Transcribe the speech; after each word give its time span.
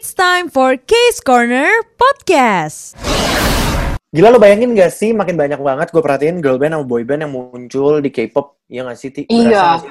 It's 0.00 0.16
time 0.16 0.48
for 0.48 0.80
Case 0.80 1.20
Corner 1.20 1.68
Podcast. 2.00 2.96
Gila 4.08 4.32
lo 4.32 4.40
bayangin 4.40 4.72
gak 4.72 4.96
sih 4.96 5.12
makin 5.12 5.36
banyak 5.36 5.60
banget 5.60 5.92
gue 5.92 6.00
perhatiin 6.00 6.40
girl 6.40 6.56
band 6.56 6.72
sama 6.72 6.88
boy 6.88 7.04
band 7.04 7.28
yang 7.28 7.36
muncul 7.36 8.00
di 8.00 8.08
K-pop. 8.08 8.64
Iya 8.72 8.88
gak 8.88 8.96
sih, 8.96 9.12
Ti? 9.12 9.28
Berasa 9.28 9.84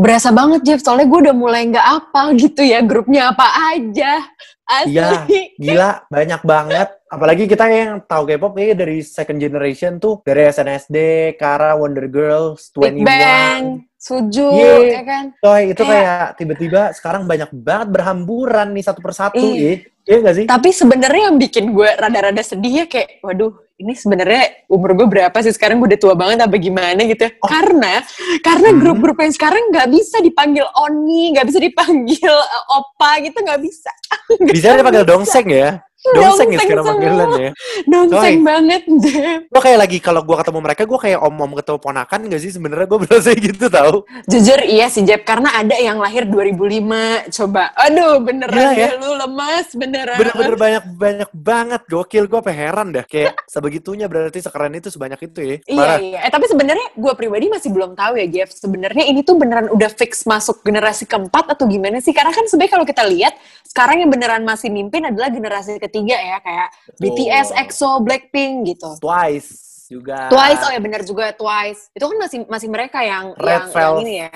Iya, 0.00 0.04
berasa 0.08 0.28
banget 0.32 0.60
Jeff. 0.64 0.80
Soalnya 0.80 1.06
gue 1.06 1.20
udah 1.28 1.36
mulai 1.36 1.68
nggak 1.68 1.86
apal 1.86 2.32
gitu 2.32 2.64
ya 2.64 2.80
grupnya 2.80 3.36
apa 3.36 3.44
aja. 3.76 4.24
Asli. 4.64 4.96
Iya, 4.96 5.26
gila 5.58 5.90
banyak 6.08 6.40
banget. 6.40 6.88
Apalagi 7.10 7.44
kita 7.44 7.66
yang 7.66 8.00
tahu 8.06 8.22
K-pop 8.24 8.54
kayaknya 8.54 8.86
dari 8.86 9.02
second 9.02 9.36
generation 9.36 9.98
tuh. 9.98 10.22
Dari 10.22 10.46
SNSD, 10.46 10.96
Kara, 11.34 11.74
Wonder 11.74 12.06
Girls, 12.06 12.70
21. 12.72 13.02
Bang, 13.02 13.62
Suju, 13.98 14.48
Iya. 14.54 14.76
ya 14.94 15.02
kan? 15.02 15.24
Coy, 15.42 15.74
itu 15.74 15.82
Kayak- 15.82 15.90
kayak 15.90 16.26
tiba-tiba 16.38 16.82
sekarang 16.94 17.26
banyak 17.26 17.50
banget 17.50 17.88
berhamburan 17.90 18.70
nih 18.72 18.84
satu 18.86 19.02
persatu. 19.02 19.42
Iya. 19.42 19.58
Iya, 19.58 19.74
iya 20.04 20.18
gak 20.22 20.34
sih? 20.36 20.44
Tapi 20.48 20.68
sebenarnya 20.70 21.22
yang 21.32 21.36
bikin 21.36 21.72
gue 21.72 21.88
rada-rada 21.96 22.42
sedih 22.44 22.84
ya 22.84 22.86
kayak, 22.88 23.20
waduh, 23.20 23.52
ini 23.80 23.96
sebenarnya 23.96 24.68
umur 24.68 24.92
gue 24.92 25.08
berapa 25.08 25.36
sih 25.40 25.56
sekarang 25.56 25.80
gue 25.80 25.96
udah 25.96 26.00
tua 26.00 26.12
banget 26.12 26.44
apa 26.44 26.56
gimana 26.60 27.00
gitu? 27.04 27.26
Karena 27.40 28.04
karena 28.44 28.68
Oh. 28.70 28.74
Hmm. 28.76 28.80
grup-grup 28.84 29.16
yang 29.24 29.32
sekarang 29.32 29.62
nggak 29.72 29.88
bisa 29.88 30.16
dipanggil 30.20 30.68
Oni, 30.84 31.32
nggak 31.32 31.46
bisa 31.48 31.58
dipanggil 31.58 32.28
uh, 32.32 32.76
Opa 32.76 33.24
gitu 33.24 33.40
nggak 33.40 33.60
bisa. 33.64 33.90
Bisa 34.52 34.76
dipanggil 34.78 35.04
dongseng 35.08 35.48
ya? 35.48 35.80
Dongseng 36.00 36.16
ya 36.16 36.24
Dongseng 36.24 36.48
sekarang 36.58 36.80
semua. 36.80 36.92
panggilannya. 36.96 37.50
Dongseng 37.84 38.16
Coy. 38.32 38.34
banget, 38.40 38.82
Jeff. 38.98 39.40
Gue 39.46 39.60
kayak 39.60 39.78
lagi 39.78 39.98
kalau 40.00 40.20
gue 40.20 40.32
ketemu 40.34 40.58
mereka, 40.58 40.82
gue 40.82 40.96
kayak 40.98 41.18
om-om 41.20 41.52
ketemu 41.52 41.78
ponakan 41.78 42.20
gak 42.26 42.40
sih? 42.40 42.50
Sebenarnya 42.50 42.86
gue 42.88 42.98
berasa 43.04 43.30
gitu 43.36 43.66
tau. 43.68 43.94
Jujur 44.24 44.60
iya 44.64 44.88
sih 44.88 45.04
Jeb, 45.04 45.22
karena 45.22 45.52
ada 45.52 45.76
yang 45.76 46.00
lahir 46.00 46.24
2005. 46.24 47.28
Coba, 47.30 47.68
aduh 47.76 48.16
beneran 48.18 48.56
Gila 48.56 48.72
ya. 48.72 48.88
ya 48.88 48.96
lu 48.96 49.12
lemas, 49.14 49.66
beneran. 49.76 50.16
Bener-bener 50.16 50.54
banyak 50.56 50.84
banyak 50.90 51.30
banget 51.30 51.82
gokil 51.84 52.24
gue 52.24 52.38
apa 52.38 52.48
heran 52.50 52.88
dah 52.90 53.04
kayak 53.04 53.36
sebegitunya 53.44 54.08
berarti 54.08 54.40
sekeren 54.40 54.72
itu 54.72 54.88
sebanyak 54.88 55.20
itu 55.20 55.40
ya 55.44 55.56
Iya 55.68 55.76
Parah. 55.76 55.98
iya. 56.00 56.18
Eh 56.24 56.32
tapi 56.32 56.48
sebenarnya 56.48 56.96
gue 56.96 57.12
pribadi 57.12 57.52
masih 57.52 57.68
belum 57.68 57.92
tahu 57.92 58.16
ya 58.16 58.26
Jeff. 58.26 58.56
Sebenarnya 58.56 59.04
ini 59.04 59.20
tuh 59.20 59.36
beneran 59.36 59.68
udah 59.68 59.92
fix 59.92 60.24
masuk 60.24 60.64
generasi 60.64 61.04
keempat 61.04 61.52
atau 61.52 61.68
gimana 61.68 62.00
sih? 62.00 62.16
Karena 62.16 62.32
kan 62.32 62.48
sebenarnya 62.48 62.72
kalau 62.72 62.86
kita 62.88 63.04
lihat 63.04 63.36
sekarang 63.68 64.00
yang 64.00 64.10
beneran 64.10 64.42
masih 64.42 64.72
mimpin 64.72 65.04
adalah 65.04 65.28
generasi 65.28 65.76
ketiga 65.76 65.89
ya 65.98 66.38
kayak 66.38 66.68
Betul. 66.94 67.02
BTS, 67.02 67.48
EXO, 67.58 67.90
Blackpink 68.06 68.52
gitu. 68.70 68.90
Twice 69.02 69.70
juga 69.90 70.30
Twice, 70.30 70.62
oh 70.62 70.70
ya 70.70 70.78
bener 70.78 71.02
juga 71.02 71.34
Twice. 71.34 71.90
Itu 71.90 72.06
kan 72.06 72.16
masih 72.22 72.38
masih 72.46 72.70
mereka 72.70 73.02
yang 73.02 73.34
Red 73.34 73.42
yang, 73.42 73.50
yang 73.66 73.74
Velvet 73.74 74.02
ini 74.06 74.14
ya. 74.22 74.30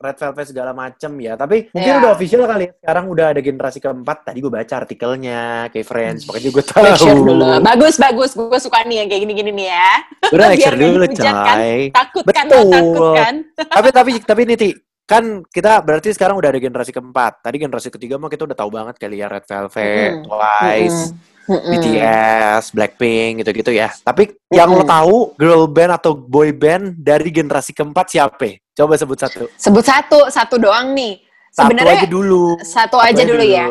Red 0.00 0.16
Velvet 0.16 0.46
segala 0.48 0.72
macem 0.72 1.12
ya 1.20 1.36
tapi 1.36 1.68
mungkin 1.76 1.92
Iya. 1.92 2.00
udah 2.00 2.10
official 2.16 2.42
kali 2.48 2.64
sekarang 2.80 3.04
udah 3.12 3.26
ada 3.36 3.40
generasi 3.44 3.78
keempat 3.84 4.18
tadi 4.24 4.38
gue 4.40 4.48
baca 4.48 4.74
artikelnya 4.80 5.68
kayak 5.68 5.84
Friends 5.84 6.24
makanya 6.24 6.48
gue 6.56 6.64
tahu 6.64 6.84
dulu. 7.20 7.44
Bagus, 7.60 7.94
bagus. 8.00 8.30
Gue 8.32 8.56
suka 8.56 8.80
nih 8.88 9.04
yang 9.04 9.08
kayak 9.12 9.22
gini-gini 9.28 9.50
nih 9.52 9.68
ya. 9.68 9.90
udah 10.32 10.44
nggak 10.56 10.72
dulu 10.80 11.04
kan. 11.04 11.12
coy 11.12 11.80
Takut 11.92 12.24
kan, 12.24 12.44
Betul. 12.48 12.64
lo 12.64 12.72
takut 12.72 13.12
kan? 13.20 13.34
tapi 13.68 13.88
tapi 13.92 14.10
tapi 14.24 14.40
nih 14.48 14.56
Ti, 14.56 14.68
kan 15.04 15.44
kita 15.52 15.84
berarti 15.84 16.16
sekarang 16.16 16.40
udah 16.40 16.48
ada 16.48 16.56
generasi 16.56 16.88
keempat 16.88 17.44
tadi 17.44 17.60
generasi 17.60 17.92
ketiga 17.92 18.16
mah 18.16 18.32
kita 18.32 18.48
udah 18.48 18.56
tahu 18.56 18.72
banget 18.72 18.96
kali 18.96 19.20
ya 19.20 19.28
Red 19.28 19.44
Velvet 19.44 20.12
Mm-mm. 20.16 20.24
Twice 20.24 21.00
Mm-mm. 21.44 21.76
BTS, 21.76 22.72
Blackpink 22.72 23.44
gitu-gitu 23.44 23.68
ya. 23.68 23.92
Tapi 24.00 24.32
yang 24.48 24.72
lo 24.72 24.80
tahu 24.80 25.36
girl 25.36 25.68
band 25.68 25.92
atau 25.92 26.16
boy 26.16 26.56
band 26.56 26.96
dari 26.96 27.28
generasi 27.28 27.76
keempat 27.76 28.16
siapa? 28.16 28.64
Coba 28.72 28.96
sebut 28.96 29.20
satu. 29.20 29.44
Sebut 29.60 29.84
satu, 29.84 30.24
satu 30.32 30.56
doang 30.56 30.96
nih. 30.96 31.20
Satu 31.52 31.68
Sebenarnya 31.68 32.00
aja 32.00 32.08
dulu. 32.08 32.56
satu 32.64 32.96
aja 32.96 33.22
dulu 33.28 33.44
ya. 33.44 33.66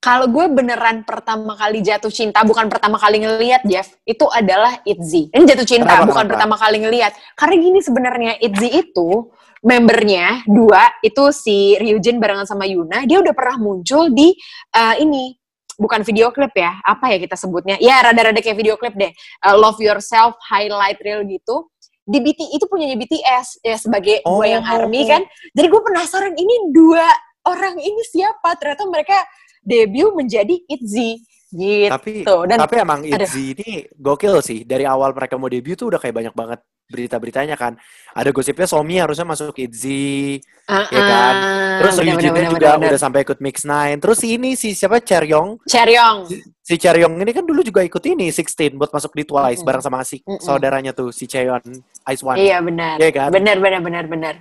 Kalau 0.00 0.32
gue 0.32 0.48
beneran 0.48 1.04
pertama 1.04 1.52
kali 1.56 1.84
jatuh 1.84 2.08
cinta, 2.08 2.40
bukan 2.40 2.72
pertama 2.72 2.96
kali 2.96 3.20
ngeliat 3.20 3.68
Jeff, 3.68 4.00
itu 4.08 4.24
adalah 4.32 4.80
ITZY. 4.84 5.32
Ini 5.32 5.44
jatuh 5.44 5.64
cinta, 5.68 6.00
Kenapa, 6.00 6.08
bukan 6.08 6.24
kenapa? 6.24 6.32
pertama 6.40 6.54
kali 6.56 6.76
ngeliat. 6.88 7.12
Karena 7.36 7.54
gini 7.60 7.78
sebenarnya 7.84 8.32
ITZY 8.40 8.68
itu 8.80 9.28
membernya 9.64 10.44
dua 10.44 10.92
itu 11.00 11.32
si 11.32 11.74
Ryujin 11.80 12.20
barengan 12.20 12.44
sama 12.44 12.68
Yuna, 12.68 13.08
dia 13.08 13.18
udah 13.18 13.32
pernah 13.32 13.56
muncul 13.56 14.12
di 14.12 14.36
eh, 14.76 14.94
ini 15.00 15.32
bukan 15.74 16.04
video 16.06 16.30
klip 16.30 16.52
ya, 16.54 16.78
apa 16.84 17.10
ya 17.10 17.18
kita 17.18 17.34
sebutnya? 17.34 17.80
Ya 17.80 17.98
rada-rada 18.04 18.38
kayak 18.38 18.54
video 18.60 18.76
klip 18.76 18.94
deh. 18.94 19.10
Eh, 19.10 19.56
Love 19.56 19.80
Yourself 19.80 20.36
highlight 20.44 21.00
reel 21.00 21.24
gitu. 21.26 21.72
Di 22.04 22.20
BT 22.20 22.52
itu 22.52 22.68
punyanya 22.68 23.00
BTS 23.00 23.64
ya 23.64 23.80
sebagai 23.80 24.20
Oh. 24.28 24.44
gue 24.44 24.52
yang 24.52 24.60
army 24.60 25.08
kan. 25.08 25.24
Jadi 25.56 25.66
gue 25.72 25.80
penasaran 25.80 26.36
ini 26.36 26.68
dua 26.68 27.08
orang 27.48 27.80
ini 27.80 28.04
siapa? 28.04 28.60
Ternyata 28.60 28.84
mereka 28.84 29.16
debut 29.64 30.12
menjadi 30.12 30.52
ITZY 30.68 31.10
gitu. 31.56 31.88
Tapi 31.88 32.12
Dan 32.52 32.60
tapi 32.60 32.74
emang. 32.76 33.00
ITZY 33.08 33.56
ini 33.56 33.70
gokil 33.96 34.44
sih. 34.44 34.68
Dari 34.68 34.84
awal 34.84 35.16
mereka 35.16 35.40
mau 35.40 35.48
debut 35.48 35.80
tuh 35.80 35.88
udah 35.88 35.96
kayak 35.96 36.12
banyak 36.12 36.34
banget 36.36 36.60
berita-beritanya 36.88 37.56
kan. 37.56 37.74
Ada 38.12 38.30
gosipnya 38.30 38.68
Somi 38.68 39.00
harusnya 39.00 39.24
masuk 39.24 39.56
ITZY, 39.56 40.38
Ah, 40.64 40.86
ya 40.88 41.02
kan? 41.02 41.34
Terus 41.80 41.94
benar, 41.98 42.04
Ryujinnya 42.08 42.32
benar, 42.46 42.52
juga 42.54 42.68
benar. 42.76 42.88
udah 42.92 43.00
sampai 43.00 43.20
ikut 43.24 43.38
Mix 43.40 43.56
Nine. 43.66 43.98
Terus 44.00 44.16
si 44.20 44.26
ini 44.36 44.50
si 44.54 44.72
siapa 44.72 45.00
Cheryong. 45.02 45.60
Cheryong. 45.66 46.18
Si 46.64 46.74
Cheryong 46.78 47.14
ini 47.20 47.32
kan 47.34 47.44
dulu 47.44 47.60
juga 47.60 47.84
ikut 47.84 48.00
ini 48.06 48.32
16 48.32 48.78
buat 48.78 48.88
masuk 48.88 49.12
di 49.12 49.24
Twice 49.28 49.60
Mm-mm. 49.60 49.66
bareng 49.68 49.82
sama 49.84 50.00
si 50.06 50.22
Mm-mm. 50.24 50.40
saudaranya 50.40 50.92
tuh 50.96 51.12
si 51.12 51.28
Cheon 51.28 51.60
Ice 52.08 52.22
One. 52.24 52.40
Iya 52.40 52.62
benar. 52.64 52.96
Iya 52.96 53.10
kan? 53.12 53.28
Benar 53.28 53.56
benar 53.60 53.80
benar 53.84 54.04
benar. 54.08 54.34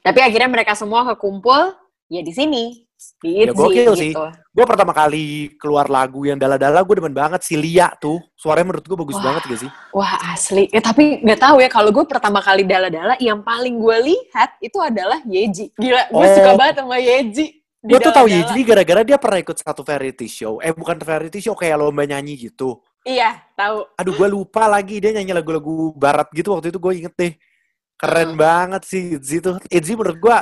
Tapi 0.00 0.20
akhirnya 0.20 0.48
mereka 0.52 0.72
semua 0.76 1.04
kekumpul 1.14 1.72
ya 2.10 2.20
di 2.20 2.32
sini 2.34 2.84
di 3.20 3.30
Ya, 3.36 3.44
ITZY 3.46 3.54
gokil 3.54 3.92
sih. 3.94 4.10
gitu. 4.10 4.24
gue 4.50 4.64
pertama 4.64 4.90
kali 4.90 5.24
keluar 5.56 5.86
lagu 5.86 6.24
yang 6.24 6.34
dala-dala 6.34 6.80
gue 6.80 6.94
demen 6.96 7.12
banget 7.12 7.40
si 7.40 7.54
Lia 7.54 7.92
tuh 7.94 8.16
suaranya 8.34 8.72
menurut 8.72 8.82
gue 8.82 8.98
bagus 8.98 9.16
Wah. 9.16 9.24
banget 9.26 9.42
gak 9.46 9.60
sih 9.60 9.70
Wah 9.92 10.12
asli. 10.30 10.64
Ya 10.68 10.80
tapi 10.80 11.20
nggak 11.20 11.38
tahu 11.38 11.56
ya 11.58 11.68
kalau 11.68 11.90
gue 11.90 12.04
pertama 12.04 12.40
kali 12.40 12.64
dala-dala 12.64 13.14
yang 13.16 13.40
paling 13.40 13.76
gue 13.76 13.96
lihat 14.04 14.56
itu 14.58 14.76
adalah 14.76 15.20
Yeji. 15.22 15.70
Gila, 15.74 16.08
gue 16.08 16.18
Oh. 16.18 16.32
suka 16.32 16.50
banget 16.54 16.74
sama 16.78 16.96
Yeji. 16.96 17.46
gue 17.80 17.96
tuh 17.98 18.08
tahu 18.10 18.26
Dala-Dala. 18.26 18.52
Yeji 18.52 18.60
gara-gara 18.62 19.00
dia 19.02 19.16
pernah 19.16 19.38
ikut 19.38 19.56
satu 19.56 19.80
variety 19.80 20.24
show 20.24 20.58
eh 20.58 20.68
bukan 20.70 20.96
variety 20.98 21.40
show 21.40 21.52
kayak 21.52 21.76
lomba 21.76 22.04
nyanyi 22.04 22.36
gitu 22.38 22.76
Iya, 23.02 23.40
tahu. 23.54 23.88
aduh 23.94 24.12
gue 24.14 24.28
lupa 24.30 24.64
lagi 24.64 24.96
dia 24.96 25.08
nyanyi 25.10 25.32
lagu-lagu 25.32 25.92
barat 25.94 26.28
gitu 26.30 26.52
waktu 26.52 26.68
itu 26.68 26.76
gue 26.76 26.92
inget 26.94 27.14
deh 27.14 27.32
keren 27.96 28.32
Hmm. 28.32 28.36
banget 28.36 28.82
sih 28.84 29.16
Itzy 29.16 29.40
tuh 29.40 29.56
Itzy 29.66 29.92
menurut 29.92 30.16
gue 30.16 30.36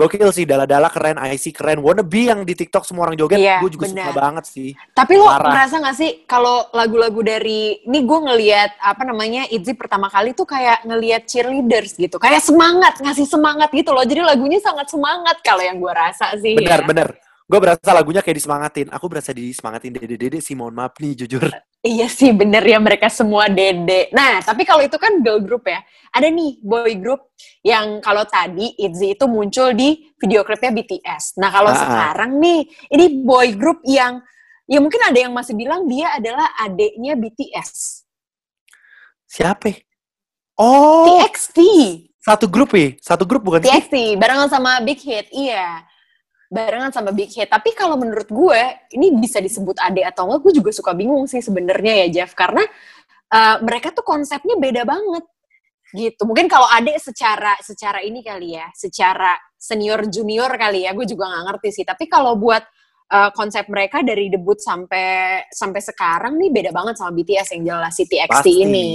gokil 0.00 0.32
sih 0.32 0.48
dala-dala 0.48 0.88
keren 0.88 1.20
IC 1.20 1.52
keren 1.52 1.84
wannabe 1.84 2.32
yang 2.32 2.40
di 2.48 2.56
TikTok 2.56 2.88
semua 2.88 3.04
orang 3.04 3.20
joget 3.20 3.36
Iya, 3.36 3.60
gue 3.60 3.70
juga 3.76 3.84
benar. 3.92 4.08
suka 4.08 4.12
banget 4.16 4.44
sih 4.48 4.70
Tapi 4.96 5.12
lo 5.20 5.28
Parah. 5.28 5.52
ngerasa 5.52 5.74
gak 5.84 5.96
sih 6.00 6.10
kalau 6.24 6.64
lagu-lagu 6.72 7.20
dari 7.20 7.84
ini 7.84 8.00
gue 8.00 8.18
ngelihat 8.24 8.80
apa 8.80 9.02
namanya 9.04 9.44
ITZY 9.52 9.76
pertama 9.76 10.08
kali 10.08 10.32
tuh 10.32 10.48
kayak 10.48 10.88
ngelihat 10.88 11.28
cheerleaders 11.28 12.00
gitu, 12.00 12.16
kayak 12.16 12.40
semangat 12.40 12.96
ngasih 12.98 13.28
semangat 13.28 13.68
gitu 13.74 13.92
loh. 13.92 14.02
Jadi 14.02 14.24
lagunya 14.24 14.56
sangat 14.64 14.88
semangat 14.88 15.36
kalau 15.44 15.60
yang 15.60 15.76
gue 15.76 15.92
rasa 15.92 16.32
sih. 16.40 16.56
bener 16.56 16.80
ya. 16.80 16.86
bener 16.86 17.08
gue 17.50 17.58
berasa 17.58 17.90
lagunya 17.90 18.22
kayak 18.22 18.38
disemangatin 18.38 18.86
aku 18.94 19.10
berasa 19.10 19.34
disemangatin 19.34 19.90
dede-dede 19.98 20.38
sih 20.38 20.54
mohon 20.54 20.70
maaf 20.70 20.94
nih 21.02 21.18
jujur 21.18 21.50
Iya 21.80 22.12
sih 22.12 22.36
bener 22.36 22.60
ya 22.60 22.76
mereka 22.76 23.08
semua 23.08 23.48
dede. 23.48 24.12
Nah 24.12 24.44
tapi 24.44 24.68
kalau 24.68 24.84
itu 24.84 25.00
kan 25.00 25.24
girl 25.24 25.40
group 25.40 25.64
ya. 25.64 25.80
Ada 26.12 26.28
nih 26.28 26.60
boy 26.60 26.92
group 27.00 27.32
yang 27.64 28.04
kalau 28.04 28.28
tadi 28.28 28.76
ITZY 28.76 29.16
itu 29.16 29.24
muncul 29.24 29.72
di 29.72 29.96
video 30.20 30.44
klipnya 30.44 30.76
BTS. 30.76 31.40
Nah 31.40 31.48
kalau 31.48 31.72
Ah. 31.72 31.80
sekarang 31.80 32.36
nih 32.36 32.68
ini 32.92 33.24
boy 33.24 33.56
group 33.56 33.80
yang 33.88 34.20
ya 34.68 34.76
mungkin 34.76 35.00
ada 35.08 35.16
yang 35.24 35.32
masih 35.32 35.56
bilang 35.56 35.88
dia 35.88 36.12
adalah 36.12 36.52
adiknya 36.60 37.16
BTS. 37.16 38.04
Siapa? 39.24 39.72
Oh, 40.60 41.16
TXT. 41.16 41.58
satu 42.20 42.44
grup 42.44 42.76
ya? 42.76 42.92
Satu 43.00 43.24
grup 43.24 43.40
bukan 43.40 43.64
sih? 43.64 43.72
TXT 43.72 44.20
barengan 44.20 44.52
sama 44.52 44.84
Big 44.84 45.00
Hit. 45.00 45.32
Iya. 45.32 45.80
Barengan 46.50 46.90
sama 46.90 47.14
Big 47.14 47.30
Hit. 47.30 47.46
Tapi 47.46 47.70
kalau 47.78 47.94
menurut 47.94 48.26
gue 48.26 48.60
ini 48.90 49.14
bisa 49.14 49.38
disebut 49.38 49.78
adik 49.78 50.02
atau 50.10 50.26
enggak, 50.26 50.42
gue 50.50 50.52
juga 50.58 50.70
suka 50.74 50.90
bingung 50.98 51.30
sih 51.30 51.38
sebenarnya 51.38 52.02
ya 52.04 52.06
Jeff 52.10 52.34
karena 52.34 52.66
uh, 53.30 53.56
mereka 53.62 53.94
tuh 53.94 54.02
konsepnya 54.02 54.58
beda 54.58 54.82
banget 54.82 55.22
gitu. 55.94 56.26
Mungkin 56.26 56.50
kalau 56.50 56.66
adik 56.66 56.98
secara 56.98 57.54
secara 57.62 58.02
ini 58.02 58.18
kali 58.26 58.58
ya, 58.58 58.66
secara 58.74 59.38
senior 59.54 60.10
junior 60.10 60.50
kali 60.58 60.86
ya, 60.86 60.94
gue 60.94 61.06
juga 61.06 61.30
nggak 61.30 61.44
ngerti 61.54 61.68
sih. 61.70 61.84
Tapi 61.86 62.10
kalau 62.10 62.34
buat 62.34 62.66
uh, 63.10 63.30
konsep 63.30 63.70
mereka 63.70 64.02
dari 64.02 64.26
debut 64.26 64.58
sampai 64.58 65.46
sampai 65.54 65.78
sekarang 65.82 66.34
nih 66.34 66.50
beda 66.50 66.70
banget 66.74 66.98
sama 66.98 67.14
BTS 67.14 67.54
yang 67.58 67.62
jelas 67.74 67.94
si 67.94 68.10
TXT 68.10 68.26
Pasti. 68.30 68.52
ini. 68.58 68.88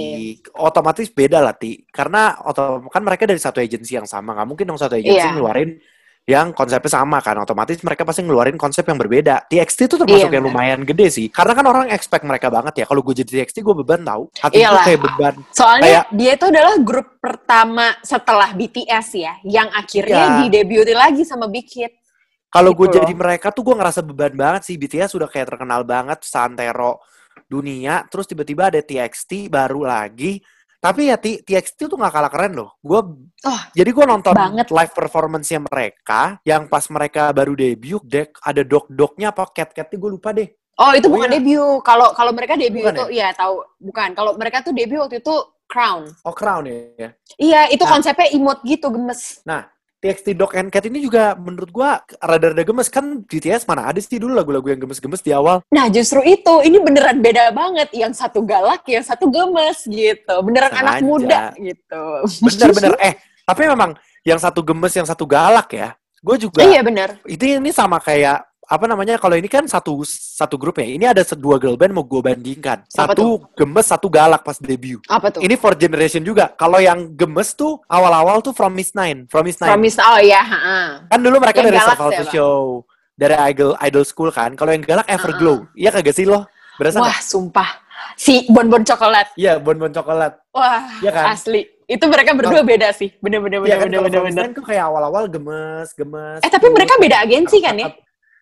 Otomatis 0.60 1.08
beda 1.08 1.40
lah, 1.40 1.56
Ti. 1.56 1.88
Karena 1.88 2.36
oto- 2.44 2.84
kan 2.92 3.00
mereka 3.00 3.24
dari 3.24 3.40
satu 3.40 3.64
agensi 3.64 3.96
yang 3.96 4.08
sama. 4.08 4.36
Nggak 4.36 4.48
mungkin 4.48 4.66
dong 4.68 4.80
satu 4.80 4.96
agensi 5.00 5.24
Iya. 5.24 5.32
ngeluarin 5.36 5.72
yang 6.26 6.58
konsepnya 6.58 6.90
sama 6.90 7.22
kan. 7.22 7.38
Otomatis 7.38 7.78
mereka 7.86 8.02
pasti 8.02 8.26
ngeluarin 8.26 8.58
konsep 8.58 8.82
yang 8.82 8.98
berbeda. 8.98 9.46
TXT 9.46 9.80
itu 9.86 9.96
termasuk 10.02 10.26
Iya, 10.26 10.42
yang 10.42 10.46
lumayan 10.50 10.82
gede 10.82 11.14
sih. 11.14 11.30
Karena 11.30 11.54
kan 11.54 11.66
orang 11.70 11.86
expect 11.94 12.26
mereka 12.26 12.50
banget 12.50 12.82
ya. 12.82 12.86
Kalau 12.90 13.06
gue 13.06 13.14
jadi 13.22 13.30
TXT, 13.46 13.62
gue 13.62 13.76
beban 13.78 14.02
tau. 14.02 14.34
Hati 14.42 14.58
gue 14.58 14.80
kayak 14.90 15.02
beban. 15.06 15.34
Soalnya 15.54 15.86
Kayak- 16.02 16.08
dia 16.18 16.32
itu 16.34 16.46
adalah 16.50 16.76
grup 16.82 17.08
pertama 17.22 17.86
setelah 18.02 18.50
BTS 18.58 19.08
ya, 19.14 19.34
yang 19.46 19.70
akhirnya 19.70 20.18
Iya. 20.18 20.50
didebutin 20.50 20.98
lagi 20.98 21.22
sama 21.22 21.46
Big 21.46 21.70
Hit. 21.70 21.94
Kalau 22.50 22.74
gue 22.74 22.88
Gitu 22.90 22.98
jadi 22.98 23.14
loh. 23.14 23.20
mereka 23.22 23.48
tuh 23.54 23.62
gue 23.62 23.76
ngerasa 23.78 24.02
beban 24.02 24.34
banget 24.34 24.62
sih. 24.66 24.76
BTS 24.82 25.14
sudah 25.14 25.30
kayak 25.30 25.54
terkenal 25.54 25.86
banget 25.86 26.26
santero 26.26 27.06
dunia. 27.46 28.02
Terus 28.10 28.26
tiba-tiba 28.26 28.74
ada 28.74 28.82
TXT 28.82 29.46
baru 29.46 29.86
lagi. 29.86 30.42
Tapi 30.86 31.02
ya 31.10 31.18
TXT 31.18 31.90
tuh 31.90 31.98
gak 31.98 32.14
kalah 32.14 32.30
keren 32.30 32.54
loh. 32.54 32.70
Gue 32.80 33.02
Oh, 33.46 33.62
jadi 33.74 33.90
gue 33.90 34.06
nonton 34.06 34.34
banget. 34.34 34.70
live 34.70 34.94
performance-nya 34.94 35.62
mereka 35.62 36.38
yang 36.46 36.66
pas 36.66 36.86
mereka 36.90 37.30
baru 37.30 37.54
debut, 37.54 38.02
dek 38.02 38.38
ada 38.42 38.62
dog-dognya 38.62 39.30
apa 39.34 39.50
cat-catnya 39.50 39.98
gue 39.98 40.12
lupa 40.14 40.30
deh. 40.30 40.50
Oh 40.76 40.92
itu 40.92 41.08
Oh, 41.08 41.14
bukan 41.14 41.30
iya. 41.30 41.36
debut. 41.40 41.78
Kalau 41.82 42.08
kalau 42.14 42.32
mereka 42.34 42.54
debut 42.54 42.84
Bukan 42.84 42.94
itu 42.94 43.06
ya 43.18 43.32
tahu 43.34 43.64
bukan. 43.80 44.10
Kalau 44.14 44.32
mereka 44.36 44.62
tuh 44.62 44.74
debut 44.74 45.02
waktu 45.02 45.22
itu 45.22 45.36
Crown. 45.66 46.06
Oh 46.22 46.34
Crown 46.34 46.66
ya. 46.70 47.10
Iya 47.38 47.62
itu 47.70 47.82
Nah. 47.82 47.92
konsepnya 47.98 48.28
emote 48.30 48.62
gitu 48.66 48.88
gemes. 48.94 49.42
TXT 50.06 50.38
Dog 50.38 50.54
and 50.54 50.70
Cat 50.70 50.86
ini 50.86 51.02
juga 51.02 51.34
menurut 51.34 51.74
gua 51.74 51.98
rada-rada 52.22 52.62
gemes 52.62 52.94
kan 52.94 53.26
BTS 53.26 53.66
mana 53.66 53.90
ada 53.90 53.98
sih 53.98 54.22
dulu 54.22 54.38
lagu-lagu 54.38 54.70
yang 54.70 54.86
gemes-gemes 54.86 55.26
di 55.26 55.34
awal. 55.34 55.66
Nah 55.74 55.90
justru 55.90 56.22
itu 56.22 56.62
ini 56.62 56.78
beneran 56.78 57.26
beda 57.26 57.50
banget. 57.50 57.90
Yang 57.90 58.22
satu 58.22 58.46
galak, 58.46 58.86
yang 58.86 59.02
satu 59.02 59.26
gemes 59.34 59.82
gitu. 59.90 60.36
Beneran 60.46 60.70
anak 60.78 61.02
Sengaja. 61.02 61.10
muda 61.10 61.42
gitu. 61.58 62.04
Bener-bener 62.46 62.94
eh 63.02 63.14
tapi 63.50 63.62
memang 63.66 63.98
yang 64.22 64.38
satu 64.38 64.62
gemes 64.62 64.94
yang 64.94 65.10
satu 65.10 65.26
galak 65.26 65.74
ya. 65.74 65.98
Gue 66.22 66.38
juga 66.42 66.66
Iya 66.66 66.82
bener. 66.82 67.22
itu 67.26 67.58
ini 67.58 67.70
sama 67.70 67.98
kayak 68.02 68.46
apa 68.66 68.86
namanya 68.90 69.22
kalau 69.22 69.38
ini 69.38 69.46
kan 69.46 69.70
satu 69.70 70.02
satu 70.10 70.58
grup 70.58 70.82
ya. 70.82 70.86
Ini 70.86 71.06
ada 71.14 71.22
dua 71.38 71.62
girl 71.62 71.78
band 71.78 71.94
mau 71.94 72.06
gue 72.06 72.22
bandingkan. 72.22 72.86
Satu 72.90 73.46
gemes, 73.54 73.86
satu 73.86 74.10
galak 74.10 74.42
pas 74.42 74.58
debut. 74.58 75.00
Apa 75.06 75.30
tuh? 75.30 75.42
Ini 75.46 75.54
for 75.58 75.78
generation 75.78 76.26
juga. 76.26 76.50
Kalau 76.58 76.82
yang 76.82 77.14
gemes 77.14 77.54
tuh 77.54 77.80
awal-awal 77.86 78.42
tuh 78.42 78.52
From 78.58 78.74
Miss 78.74 78.94
Nine, 78.98 79.30
From 79.30 79.46
Miss 79.46 79.62
Nine. 79.62 79.74
Promise 79.74 79.98
oh 80.02 80.20
ya. 80.20 80.42
Kan 81.10 81.20
dulu 81.22 81.38
mereka 81.38 81.62
Yang 81.62 81.68
dari 81.70 81.80
Survival 81.80 82.12
siapa? 82.12 82.32
Show, 82.34 82.62
dari 83.14 83.36
Idol 83.54 83.72
Idol 83.80 84.06
School 84.06 84.30
kan. 84.34 84.58
Kalau 84.58 84.72
yang 84.74 84.84
galak 84.84 85.08
Everglow, 85.08 85.70
iya 85.78 85.90
kagak 85.94 86.18
sih 86.18 86.26
lo? 86.26 86.50
Berasa? 86.76 87.00
Wah 87.00 87.20
sumpah. 87.22 87.70
Si 88.16 88.48
bonbon 88.48 88.84
coklat. 88.84 89.36
Iya, 89.36 89.60
bon-bon 89.60 89.92
coklat. 89.92 90.40
Wah 90.56 90.88
Iya 91.04 91.12
kan? 91.12 91.36
asli. 91.36 91.68
Itu 91.86 92.10
mereka 92.10 92.34
berdua 92.34 92.64
beda 92.64 92.90
sih. 92.96 93.12
Bener-bener 93.22 93.62
Iya 93.68 93.78
kan 93.78 93.88
bener-bener 93.88 94.20
From 94.20 94.26
Miss 94.28 94.36
bener-bener. 94.36 94.46
Nine 94.52 94.58
tuh 94.58 94.66
kayak 94.66 94.84
awal-awal 94.88 95.24
gemes, 95.32 95.88
gemes. 95.96 96.40
Eh 96.44 96.52
tapi 96.52 96.68
mereka 96.72 96.96
beda 97.00 97.18
agensi 97.24 97.58
kan 97.60 97.76
ya? 97.78 97.92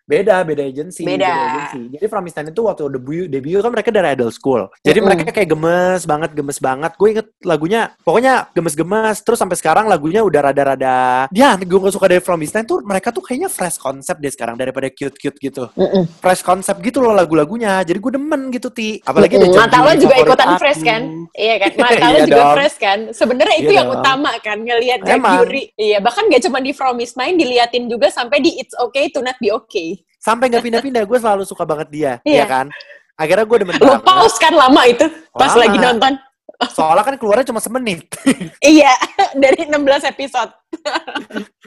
Beda, 0.04 0.44
beda 0.44 0.60
agensi. 0.62 1.00
Beda. 1.00 1.32
agensi. 1.32 1.96
Jadi 1.96 2.04
From 2.12 2.28
Nine 2.28 2.52
itu 2.52 2.60
waktu 2.60 2.92
debut, 2.92 3.24
debut 3.24 3.56
kan 3.64 3.72
mereka 3.72 3.88
dari 3.88 4.12
Idol 4.12 4.28
School. 4.28 4.68
Jadi 4.84 5.00
Mm-mm. 5.00 5.08
mereka 5.08 5.32
kayak 5.32 5.48
gemes 5.48 6.02
banget, 6.04 6.30
gemes 6.36 6.58
banget. 6.60 6.92
Gue 6.94 7.08
inget 7.16 7.26
lagunya, 7.40 7.80
pokoknya 8.04 8.52
gemes-gemes. 8.52 9.24
Terus 9.24 9.40
sampai 9.40 9.56
sekarang 9.56 9.88
lagunya 9.88 10.20
udah 10.20 10.52
rada-rada. 10.52 11.24
Ya, 11.32 11.56
gue 11.56 11.78
gak 11.80 11.94
suka 11.96 12.12
dari 12.12 12.20
From 12.20 12.36
Nine 12.36 12.68
tuh 12.68 12.84
mereka 12.84 13.08
tuh 13.08 13.24
kayaknya 13.24 13.48
fresh 13.48 13.80
konsep 13.80 14.20
deh 14.20 14.28
sekarang 14.28 14.60
daripada 14.60 14.92
cute-cute 14.92 15.40
gitu. 15.40 15.72
Mm-mm. 15.72 16.04
fresh 16.20 16.44
konsep 16.44 16.76
gitu 16.84 17.00
loh 17.00 17.16
lagu-lagunya. 17.16 17.80
Jadi 17.80 17.96
gue 17.96 18.12
demen 18.12 18.52
gitu, 18.52 18.68
Ti. 18.68 19.00
Apalagi 19.02 19.40
ada 19.40 19.48
Mm-mm. 19.48 19.56
Mata 19.56 19.78
lo 19.80 19.92
juga 19.96 20.14
ikutan 20.20 20.48
aku. 20.52 20.60
fresh 20.60 20.82
kan? 20.84 21.02
Iya 21.32 21.54
kan? 21.56 21.70
Mata 21.80 22.04
lo 22.12 22.12
Iya 22.12 22.26
juga 22.28 22.42
dong. 22.44 22.54
fresh 22.60 22.76
kan? 22.76 22.98
Sebenarnya 23.16 23.56
itu 23.56 23.72
Iya 23.72 23.78
yang 23.80 23.88
dong. 23.88 24.04
utama 24.04 24.30
kan 24.44 24.58
ngelihat 24.60 25.00
Jack. 25.00 25.16
Yuri. 25.24 25.64
Iya, 25.74 25.98
bahkan 26.04 26.28
gak 26.28 26.44
cuma 26.44 26.60
di 26.60 26.76
Promise 26.76 27.16
Nine 27.16 27.36
diliatin 27.40 27.88
juga 27.88 28.12
sampai 28.12 28.44
di 28.44 28.60
It's 28.60 28.76
Okay 28.76 29.08
to 29.08 29.24
Not 29.24 29.40
Be 29.40 29.48
Okay. 29.54 29.93
Sampai 30.24 30.48
nggak 30.48 30.64
pindah-pindah, 30.64 31.04
gue 31.04 31.18
selalu 31.20 31.44
suka 31.44 31.68
banget 31.68 31.88
dia. 31.92 32.12
Iya. 32.24 32.40
ya 32.40 32.46
kan? 32.48 32.66
Akhirnya 33.14 33.44
gue 33.44 33.58
demen 33.60 33.76
Lo 33.76 34.00
pause 34.00 34.40
kan 34.40 34.56
lama 34.56 34.82
itu 34.88 35.04
pas 35.36 35.52
Lama. 35.52 35.60
lagi 35.60 35.76
nonton. 35.76 36.12
Soalnya 36.72 37.04
kan 37.04 37.14
keluarnya 37.20 37.46
cuma 37.52 37.60
semenit. 37.60 38.08
Iya, 38.64 38.94
dari 39.36 39.68
16 39.68 40.10
episode. 40.16 40.50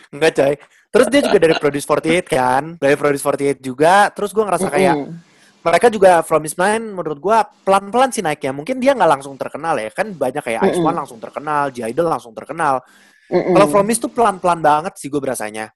Enggak 0.09 0.31
coy. 0.33 0.53
Terus 0.89 1.07
dia 1.13 1.21
juga 1.21 1.37
dari 1.37 1.53
Produce 1.61 1.85
48 1.85 2.25
kan. 2.33 2.63
Dari 2.81 2.95
Produce 2.97 3.21
48 3.21 3.61
juga. 3.61 4.09
Terus 4.09 4.33
gue 4.33 4.41
ngerasa 4.41 4.67
kayak 4.73 4.95
Mm-mm. 4.97 5.13
mereka 5.61 5.87
juga 5.93 6.25
From 6.25 6.41
Miss 6.41 6.57
Nine 6.57 6.97
menurut 6.97 7.19
gue 7.21 7.37
pelan-pelan 7.61 8.09
sih 8.09 8.25
naiknya. 8.25 8.55
Mungkin 8.57 8.81
dia 8.81 8.97
nggak 8.97 9.19
langsung 9.19 9.37
terkenal 9.37 9.77
ya. 9.77 9.93
Kan 9.93 10.17
banyak 10.17 10.41
kayak 10.41 10.61
Ice 10.73 10.81
Mm-mm. 10.81 10.89
One 10.89 10.97
langsung 10.97 11.19
terkenal, 11.21 11.69
J-Idol 11.69 12.07
langsung 12.09 12.33
terkenal. 12.33 12.81
Mm-mm. 13.29 13.53
Kalau 13.53 13.67
From 13.69 13.85
Miss 13.85 14.01
tuh 14.01 14.09
pelan-pelan 14.09 14.63
banget 14.63 14.97
sih 14.97 15.11
gue 15.11 15.21
berasanya. 15.21 15.69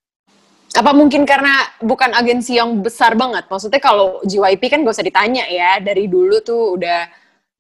Apa 0.71 0.95
mungkin 0.95 1.27
karena 1.27 1.51
bukan 1.83 2.15
agensi 2.15 2.56
yang 2.56 2.79
besar 2.79 3.12
banget? 3.19 3.44
Maksudnya 3.51 3.81
kalau 3.83 4.23
JYP 4.23 4.71
kan 4.71 4.79
gak 4.88 4.95
usah 4.95 5.03
ditanya 5.03 5.44
ya, 5.51 5.83
dari 5.83 6.07
dulu 6.07 6.39
tuh 6.39 6.79
udah 6.79 7.12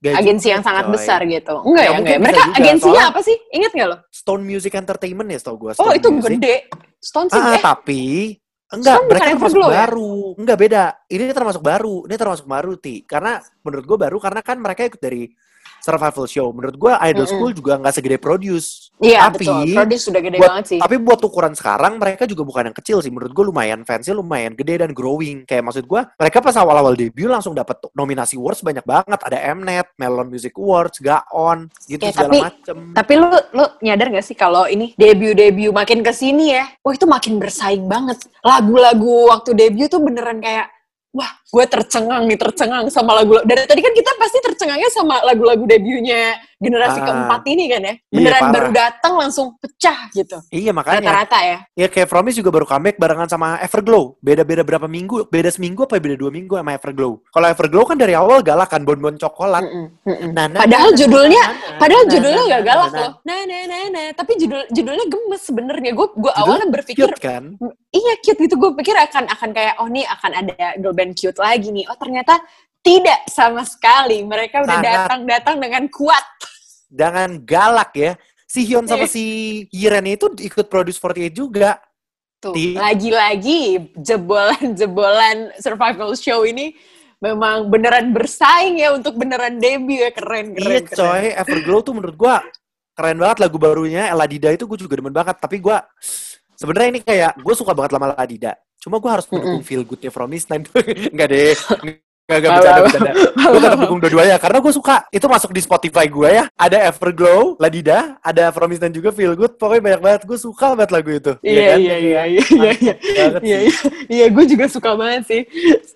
Gak 0.01 0.15
agensi 0.17 0.47
juga, 0.47 0.53
yang 0.55 0.63
sangat 0.63 0.85
coy. 0.87 0.93
besar 0.95 1.19
gitu. 1.27 1.55
Enggak 1.67 1.83
Ya, 1.83 1.91
ya, 1.91 1.97
enggak. 1.99 2.17
Mereka 2.23 2.41
juga, 2.41 2.57
agensinya 2.57 3.03
apa 3.11 3.19
sih? 3.21 3.37
Ingat 3.51 3.71
gak 3.75 3.87
lo? 3.91 3.97
Stone 4.09 4.43
Music 4.47 4.73
Entertainment 4.73 5.27
ya 5.27 5.39
tau 5.43 5.55
gue. 5.59 5.71
Oh, 5.75 5.91
itu 5.91 6.07
gede. 6.23 6.55
Stone 6.97 7.27
sih 7.27 7.37
Ah, 7.37 7.53
eh, 7.53 7.61
tapi 7.61 8.03
enggak, 8.71 8.95
Stone 8.95 9.07
mereka 9.11 9.25
termasuk 9.35 9.59
ya? 9.59 9.69
baru. 9.83 10.15
Enggak 10.39 10.57
beda. 10.57 10.83
Ini 11.05 11.23
termasuk 11.35 11.61
baru. 11.61 11.95
Ini 12.07 12.15
termasuk 12.15 12.45
baru, 12.47 12.71
Ti. 12.79 12.95
Karena 13.03 13.33
menurut 13.61 13.85
gue 13.85 13.97
baru 13.99 14.17
karena 14.17 14.41
kan 14.41 14.57
mereka 14.57 14.81
ikut 14.87 15.01
dari 15.03 15.27
survival 15.81 16.25
show. 16.25 16.47
Menurut 16.49 16.77
gue 16.77 16.93
Idol 17.09 17.25
Mm-mm. 17.25 17.33
School 17.33 17.51
juga 17.51 17.73
nggak 17.75 17.93
segede 17.93 18.17
Produce. 18.17 18.93
Iya, 19.01 19.27
tapi 19.27 19.49
betul. 19.49 19.73
Produce 19.73 20.03
sudah 20.05 20.21
gede 20.21 20.37
buat- 20.37 20.49
banget 20.53 20.65
sih. 20.69 20.79
Tapi 20.79 20.95
buat 21.01 21.19
ukuran 21.19 21.53
sekarang 21.53 21.97
mereka 21.97 22.23
juga 22.23 22.45
bukan 22.45 22.69
yang 22.69 22.77
kecil 22.77 23.01
sih. 23.01 23.09
Menurut 23.09 23.33
gue 23.33 23.45
lumayan 23.49 23.81
fansnya 23.81 24.13
lumayan 24.13 24.53
gede 24.53 24.85
dan 24.85 24.93
growing. 24.93 25.43
Kayak 25.43 25.67
maksud 25.67 25.85
gue 25.89 26.01
mereka 26.15 26.37
pas 26.39 26.55
awal-awal 26.55 26.93
debut 26.93 27.27
langsung 27.27 27.51
dapat 27.51 27.81
nominasi 27.91 28.37
awards 28.37 28.61
banyak 28.61 28.85
banget. 28.85 29.19
Ada 29.19 29.57
Mnet, 29.57 29.97
Melon 29.97 30.29
Music 30.29 30.53
Awards, 30.53 31.01
Gaon, 31.01 31.67
gitu 31.85 32.05
Ya, 32.05 32.13
segala 32.13 32.29
tapi- 32.29 32.43
macem. 32.45 32.77
Tapi 32.93 33.13
lu 33.17 33.27
lu 33.51 33.65
nyadar 33.81 34.07
gak 34.13 34.23
sih 34.23 34.37
kalau 34.37 34.69
ini 34.69 34.93
debut-debut 34.95 35.73
makin 35.73 36.05
ke 36.05 36.13
sini 36.13 36.53
ya, 36.53 36.69
wah 36.79 36.93
itu 36.93 37.03
makin 37.03 37.41
bersaing 37.41 37.89
banget. 37.89 38.21
Lagu-lagu 38.45 39.33
waktu 39.33 39.51
debut 39.51 39.87
tuh 39.87 39.97
beneran 39.97 40.37
kayak, 40.37 40.69
wah 41.11 41.31
gue 41.51 41.65
tercengang 41.67 42.23
nih, 42.27 42.39
tercengang 42.39 42.87
sama 42.87 43.19
lagu 43.19 43.35
Dari 43.43 43.67
tadi 43.67 43.81
kan 43.83 43.91
kita 43.91 44.11
pasti 44.15 44.37
tercengangnya 44.39 44.89
sama 44.91 45.19
lagu-lagu 45.27 45.63
debutnya 45.67 46.39
generasi 46.61 46.99
Ah. 47.01 47.05
keempat 47.09 47.41
ini 47.49 47.63
kan 47.65 47.81
ya. 47.81 47.93
Iya, 47.97 48.13
Beneran 48.13 48.41
parah. 48.41 48.53
baru 48.53 48.69
datang 48.69 49.13
langsung 49.17 49.47
pecah 49.57 49.99
gitu. 50.13 50.37
Iya 50.53 50.71
makanya. 50.71 51.01
Rata-rata 51.01 51.39
ya. 51.41 51.57
Ya 51.73 51.87
kayak 51.89 52.07
Promise 52.07 52.37
juga 52.37 52.53
baru 52.53 52.65
comeback 52.69 53.01
barengan 53.01 53.25
sama 53.25 53.57
Everglow. 53.65 54.15
Beda-beda 54.21 54.61
berapa 54.61 54.85
minggu? 54.85 55.25
Beda 55.33 55.49
seminggu 55.49 55.89
apa 55.89 55.97
beda 55.97 56.15
dua 56.15 56.29
minggu 56.29 56.53
sama 56.53 56.77
Everglow? 56.77 57.25
Kalau 57.33 57.47
Everglow 57.49 57.83
kan 57.89 57.97
dari 57.97 58.13
awal 58.13 58.45
galak 58.45 58.69
kan 58.69 58.85
bon-bon 58.85 59.17
coklat. 59.17 59.65
Mm-mm, 59.65 60.05
mm-mm. 60.05 60.29
Nah, 60.37 60.45
nah, 60.45 60.61
Padahal 60.61 60.93
nah, 60.93 60.97
judulnya, 61.01 61.43
nah, 61.43 61.79
padahal 61.81 62.03
nah, 62.05 62.11
judulnya 62.13 62.43
nah, 62.45 62.51
gak 62.53 62.63
galak 62.69 62.91
nah, 62.93 63.01
loh. 63.01 63.11
Nah, 63.25 63.41
nah, 63.49 63.61
nah, 63.65 63.83
nah. 63.89 64.07
Tapi 64.13 64.31
judul 64.37 64.61
judulnya 64.69 65.05
gemes 65.09 65.41
sebenarnya. 65.41 65.91
Gue 65.97 66.07
gue 66.13 66.33
awalnya 66.37 66.67
berpikir 66.69 67.09
Cute 67.09 67.17
kan? 67.17 67.43
iya 67.91 68.13
cute 68.23 68.39
gitu 68.47 68.55
gue 68.55 68.71
pikir 68.79 68.95
akan 68.95 69.27
akan 69.27 69.49
kayak 69.51 69.75
oh 69.83 69.87
nih 69.91 70.07
akan 70.07 70.31
ada 70.31 70.79
girl 70.79 70.95
band 70.95 71.13
cute 71.15 71.37
lagi 71.37 71.69
nih 71.71 71.85
oh 71.91 71.97
ternyata 71.99 72.39
tidak 72.81 73.19
sama 73.29 73.61
sekali 73.67 74.25
mereka 74.25 74.65
udah 74.65 74.79
datang 74.81 75.21
datang 75.27 75.55
dengan 75.61 75.85
kuat 75.91 76.23
Jangan 76.91 77.39
galak 77.41 77.95
ya. 77.95 78.11
Si 78.43 78.67
Hyun 78.67 78.83
sama 78.83 79.07
Iya. 79.07 79.11
si 79.11 79.23
Yiren 79.71 80.05
itu 80.05 80.27
ikut 80.37 80.67
Produce 80.67 80.99
48 80.99 81.31
juga. 81.31 81.79
tuh 82.37 82.57
Di- 82.57 82.73
lagi-lagi 82.73 83.93
jebolan 83.95 84.73
jebolan 84.73 85.53
survival 85.61 86.17
show 86.17 86.41
ini 86.41 86.73
memang 87.21 87.69
beneran 87.69 88.09
bersaing 88.09 88.81
ya 88.81 88.91
untuk 88.91 89.13
beneran 89.13 89.61
debut 89.61 90.01
ya 90.01 90.09
keren 90.09 90.57
keren, 90.57 90.57
Iya 90.57 90.81
keren. 90.81 90.97
coy, 90.97 91.23
Everglow 91.37 91.85
tuh 91.85 91.93
menurut 91.93 92.17
gua 92.17 92.41
keren 92.91 93.21
banget 93.21 93.45
lagu 93.45 93.61
barunya 93.61 94.09
Eladida 94.09 94.49
itu 94.49 94.65
gue 94.65 94.73
juga 94.81 94.97
demen 94.97 95.13
banget. 95.13 95.37
Tapi 95.37 95.61
gua 95.61 95.85
sebenarnya 96.57 96.89
ini 96.91 97.01
kayak 97.05 97.37
gue 97.37 97.53
suka 97.53 97.77
banget 97.77 97.93
sama 97.93 98.09
Eladida. 98.09 98.57
Cuma 98.81 98.97
gue 98.97 99.11
harus 99.13 99.29
mendukung 99.29 99.61
feel 99.61 99.85
good 99.85 100.01
nya 100.01 100.09
From 100.09 100.25
Miss 100.33 100.49
Nine. 100.49 100.65
Enggak 101.13 101.27
deh. 101.37 101.53
Enggak, 102.31 102.39
enggak 102.39 102.51
bercanda, 102.55 102.81
bercanda. 102.87 103.11
Gue 103.51 103.59
tetap 103.59 103.79
dukung 103.83 103.99
dua-duanya 103.99 104.35
karena 104.39 104.57
gue 104.63 104.73
suka. 104.73 104.95
Itu 105.11 105.25
masuk 105.27 105.51
di 105.51 105.61
Spotify 105.61 106.05
gue 106.07 106.29
ya. 106.31 106.45
Ada 106.55 106.87
Everglow, 106.87 107.59
Ladida, 107.59 108.15
ada 108.23 108.55
From 108.55 108.71
Miss 108.71 108.79
Nine 108.79 108.95
juga 108.95 109.11
feel 109.11 109.35
good. 109.35 109.59
Pokoknya 109.59 109.83
banyak 109.91 110.01
banget. 110.01 110.21
Gue 110.23 110.39
suka 110.39 110.73
banget 110.73 110.91
lagu 110.95 111.09
itu. 111.11 111.33
Iya 111.43 111.61
kan? 111.75 111.77
iya 111.81 111.97
iya 111.97 112.21
iya 112.25 112.43
iya 112.43 112.71
iya 112.71 112.93
iya 113.01 113.27
iya 113.41 113.59
iya 114.07 114.25
gue 114.29 114.45
juga 114.47 114.65
suka 114.69 114.93
banget 114.95 115.23
sih 115.27 115.41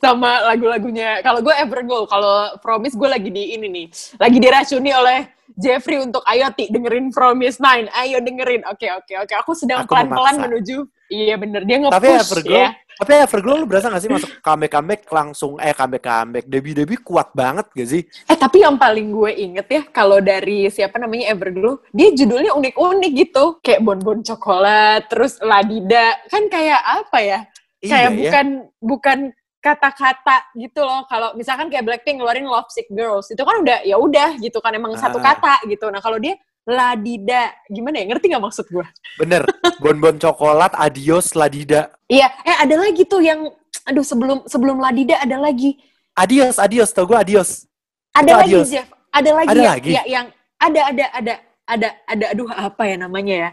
sama 0.01 0.43
lagu-lagunya 0.53 1.21
kalau 1.21 1.39
gue 1.41 1.53
Everglow 1.53 2.09
kalau 2.09 2.57
Promise 2.59 2.97
gue 2.97 3.09
lagi 3.09 3.29
di 3.29 3.55
ini 3.55 3.67
nih 3.69 3.85
lagi 4.19 4.37
diracuni 4.41 4.91
oleh 4.91 5.19
Jeffrey 5.55 6.01
untuk 6.01 6.25
ayo 6.27 6.51
ti 6.51 6.67
dengerin 6.67 7.13
Promise 7.13 7.61
Nine 7.61 7.87
ayo 7.95 8.19
dengerin 8.19 8.65
oke 8.67 8.87
oke 9.03 9.13
oke 9.23 9.33
aku 9.37 9.51
sedang 9.55 9.87
pelan-pelan 9.87 10.41
menuju 10.49 10.83
iya 11.07 11.37
bener 11.39 11.63
dia 11.63 11.77
Tapi 11.79 11.85
nge-push 11.87 12.25
Everglow, 12.27 12.59
ya 12.59 12.69
tapi 12.95 13.11
Everglow 13.17 13.55
lu 13.57 13.65
berasa 13.65 13.87
gak 13.87 13.99
sih 13.99 14.07
masuk 14.07 14.31
comeback 14.39 14.71
comeback 14.71 15.01
langsung 15.05 15.55
eh 15.57 15.71
comeback 15.71 16.03
comeback 16.03 16.45
debut 16.45 16.73
debut 16.73 16.99
kuat 16.99 17.31
banget 17.31 17.67
gak 17.69 17.89
sih? 17.89 18.01
eh 18.03 18.37
tapi 18.37 18.61
yang 18.61 18.75
paling 18.75 19.09
gue 19.09 19.31
inget 19.31 19.67
ya 19.67 19.81
kalau 19.85 20.17
dari 20.17 20.67
siapa 20.67 20.95
namanya 20.95 21.29
Everglow 21.29 21.83
dia 21.89 22.09
judulnya 22.09 22.51
unik-unik 22.51 23.11
gitu 23.13 23.59
kayak 23.59 23.79
bonbon 23.79 24.19
coklat 24.19 25.05
terus 25.05 25.35
ladida 25.39 26.15
kan 26.25 26.47
kayak 26.47 26.81
apa 26.81 27.17
ya 27.19 27.39
kayak 27.79 27.91
Iya 27.91 27.99
ya. 28.01 28.09
bukan 28.15 28.47
bukan 28.79 29.19
kata-kata 29.59 30.37
gitu 30.53 30.77
loh 30.79 31.03
kalau 31.05 31.33
misalkan 31.33 31.67
kayak 31.67 31.83
Blackpink 31.83 32.17
ngeluarin 32.17 32.45
Love 32.45 32.69
Sick 32.69 32.85
Girls 32.87 33.25
itu 33.27 33.41
kan 33.41 33.59
udah 33.59 33.81
ya 33.81 33.97
udah 33.97 34.37
gitu 34.37 34.57
kan 34.59 34.71
emang 34.71 34.93
satu 34.95 35.17
Ah. 35.17 35.33
kata 35.33 35.65
gitu 35.65 35.89
nah 35.89 35.97
kalau 35.97 36.15
dia 36.15 36.37
Ladida. 36.65 37.53
Gimana 37.69 38.01
ya? 38.01 38.05
Ngerti 38.09 38.25
nggak 38.33 38.43
maksud 38.43 38.65
gue? 38.73 38.85
Bener. 39.21 39.45
Bonbon 39.77 40.17
coklat, 40.17 40.73
adios, 40.73 41.37
ladida. 41.37 41.93
Iya, 42.09 42.25
eh 42.41 42.57
ada 42.65 42.75
lagi 42.81 43.05
tuh 43.05 43.21
yang 43.21 43.45
aduh 43.85 44.01
sebelum 44.01 44.41
sebelum 44.49 44.81
Ladida 44.81 45.21
ada 45.21 45.37
lagi. 45.37 45.77
Adios, 46.17 46.57
adios. 46.57 46.89
Tau 46.89 47.05
gue 47.05 47.17
adios. 47.17 47.69
Ada 48.17 48.41
lagi, 48.41 48.57
adios. 48.57 48.67
Jeff. 48.73 48.89
Ada 49.13 49.29
lagi 49.31 49.49
Ada 49.53 49.61
ya, 49.61 49.71
lagi? 49.71 49.91
ya 49.93 50.03
yang 50.09 50.25
ada 50.57 50.81
ada 50.91 51.05
ada 51.13 51.33
ada 51.65 51.87
ada 52.09 52.25
aduh 52.33 52.49
apa 52.51 52.83
ya 52.89 52.95
namanya 52.97 53.35
ya? 53.47 53.49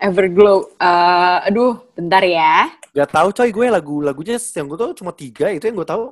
Everglow. 0.00 0.68
Eh, 0.80 1.38
aduh, 1.48 1.80
bentar 1.96 2.24
ya. 2.24 2.72
Gak 2.90 3.10
tahu 3.14 3.28
coy, 3.30 3.50
gue 3.54 3.66
lagu-lagunya 3.70 4.36
yang 4.36 4.66
gue 4.66 4.78
tau 4.80 4.92
cuma 4.96 5.12
tiga, 5.14 5.52
itu 5.52 5.62
yang 5.64 5.76
gue 5.78 5.88
tahu. 5.88 6.10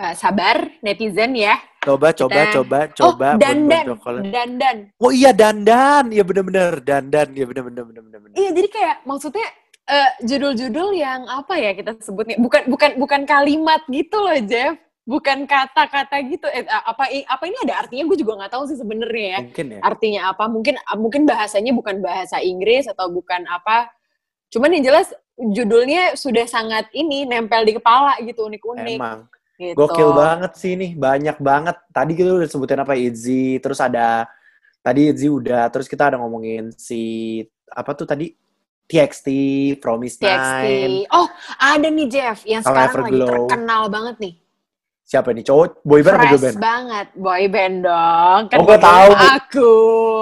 Eh, 0.00 0.16
sabar 0.16 0.56
netizen 0.80 1.36
ya. 1.36 1.60
Coba, 1.84 2.16
coba, 2.16 2.48
Kita- 2.48 2.54
coba, 2.56 2.78
coba. 2.88 3.28
oh, 3.36 3.40
dandan. 3.40 3.84
Dandan. 4.32 4.76
Oh 4.96 5.12
iya, 5.12 5.36
dandan. 5.36 6.08
Iya 6.08 6.24
bener-bener. 6.24 6.80
Dandan. 6.80 7.28
Iya 7.36 7.44
bener-bener. 7.44 7.84
bener-bener. 7.84 8.18
bener. 8.24 8.36
Iya, 8.36 8.50
jadi 8.56 8.68
kayak 8.72 8.96
maksudnya 9.04 9.44
eh, 9.84 10.10
judul-judul 10.24 10.88
yang 10.96 11.28
apa 11.28 11.52
ya 11.60 11.76
kita 11.76 12.00
sebutnya? 12.00 12.40
Bukan 12.40 12.72
bukan 12.72 12.90
bukan 12.96 13.20
kalimat 13.28 13.84
gitu 13.92 14.16
loh, 14.16 14.40
Jeff. 14.40 14.80
Bukan 15.04 15.44
kata-kata 15.44 16.16
gitu. 16.32 16.48
Eh, 16.48 16.64
apa 16.64 17.04
apa 17.12 17.44
ini 17.44 17.56
ada 17.68 17.84
artinya? 17.84 18.08
Gue 18.08 18.16
juga 18.16 18.40
nggak 18.40 18.52
tahu 18.56 18.64
sih 18.72 18.80
sebenarnya 18.80 19.26
ya. 19.36 19.40
Mungkin 19.44 19.66
ya. 19.68 19.80
Artinya 19.84 20.20
apa? 20.32 20.44
Mungkin 20.48 20.74
mungkin 20.96 21.22
bahasanya 21.28 21.76
bukan 21.76 22.00
bahasa 22.00 22.40
Inggris 22.40 22.88
atau 22.88 23.12
bukan 23.12 23.44
apa. 23.52 23.92
Cuman 24.48 24.72
yang 24.80 24.96
jelas 24.96 25.12
judulnya 25.36 26.16
sudah 26.16 26.48
sangat 26.48 26.88
ini 26.96 27.28
nempel 27.28 27.68
di 27.68 27.76
kepala 27.76 28.16
gitu 28.24 28.48
unik-unik. 28.48 28.96
Emang. 28.96 29.28
Gitu. 29.60 29.76
Gokil 29.76 30.16
banget 30.16 30.56
sih 30.56 30.72
nih, 30.72 30.96
banyak 30.96 31.36
banget. 31.36 31.76
Tadi 31.92 32.16
kita 32.16 32.32
udah 32.32 32.48
sebutin 32.48 32.80
apa 32.80 32.96
Itzy, 32.96 33.60
terus 33.60 33.76
ada 33.76 34.24
tadi 34.80 35.12
Itzy 35.12 35.28
udah, 35.28 35.68
terus 35.68 35.84
kita 35.84 36.08
ada 36.08 36.16
ngomongin 36.16 36.72
si 36.80 37.44
apa 37.68 37.92
tuh 37.92 38.08
tadi 38.08 38.32
TXT, 38.88 39.28
Promise 39.76 40.16
TXT. 40.16 40.64
Nine, 40.64 40.96
Oh, 41.12 41.28
ada 41.60 41.86
nih 41.86 42.08
Jeff 42.08 42.40
yang 42.48 42.64
sekarang 42.64 43.04
lagi 43.04 43.20
Everglow. 43.20 43.28
terkenal 43.28 43.82
banget 43.92 44.16
nih. 44.16 44.34
siapa 45.04 45.34
nih 45.34 45.42
cowok, 45.42 45.82
atau 45.82 45.90
girl 45.90 46.06
Fresh 46.06 46.38
band? 46.38 46.58
banget, 46.62 47.06
boy 47.18 47.42
band 47.50 47.76
dong. 47.82 48.40
Kan 48.46 48.56
Oh, 48.56 48.64
boy 48.64 48.78
band 48.78 48.86
tahu. 48.86 49.10
Aku. 49.34 49.70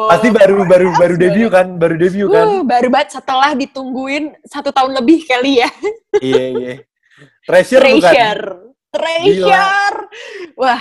Pasti 0.09 0.29
baru 0.33 0.57
baru 0.65 0.89
baru 0.97 1.15
debut 1.21 1.51
kan, 1.53 1.67
baru 1.77 1.95
debut 2.01 2.29
kan? 2.33 2.47
Uh, 2.49 2.63
baru 2.65 2.89
banget 2.89 3.09
setelah 3.15 3.53
ditungguin 3.53 4.33
satu 4.49 4.73
tahun 4.73 4.97
lebih 4.97 5.29
kali 5.29 5.61
ya. 5.61 5.71
Iya 6.19 6.45
iya. 6.57 6.75
Treasure 7.45 7.85
bukan? 7.85 8.68
Treasure. 8.89 9.45
Treasure. 9.45 9.99
Wah, 10.57 10.81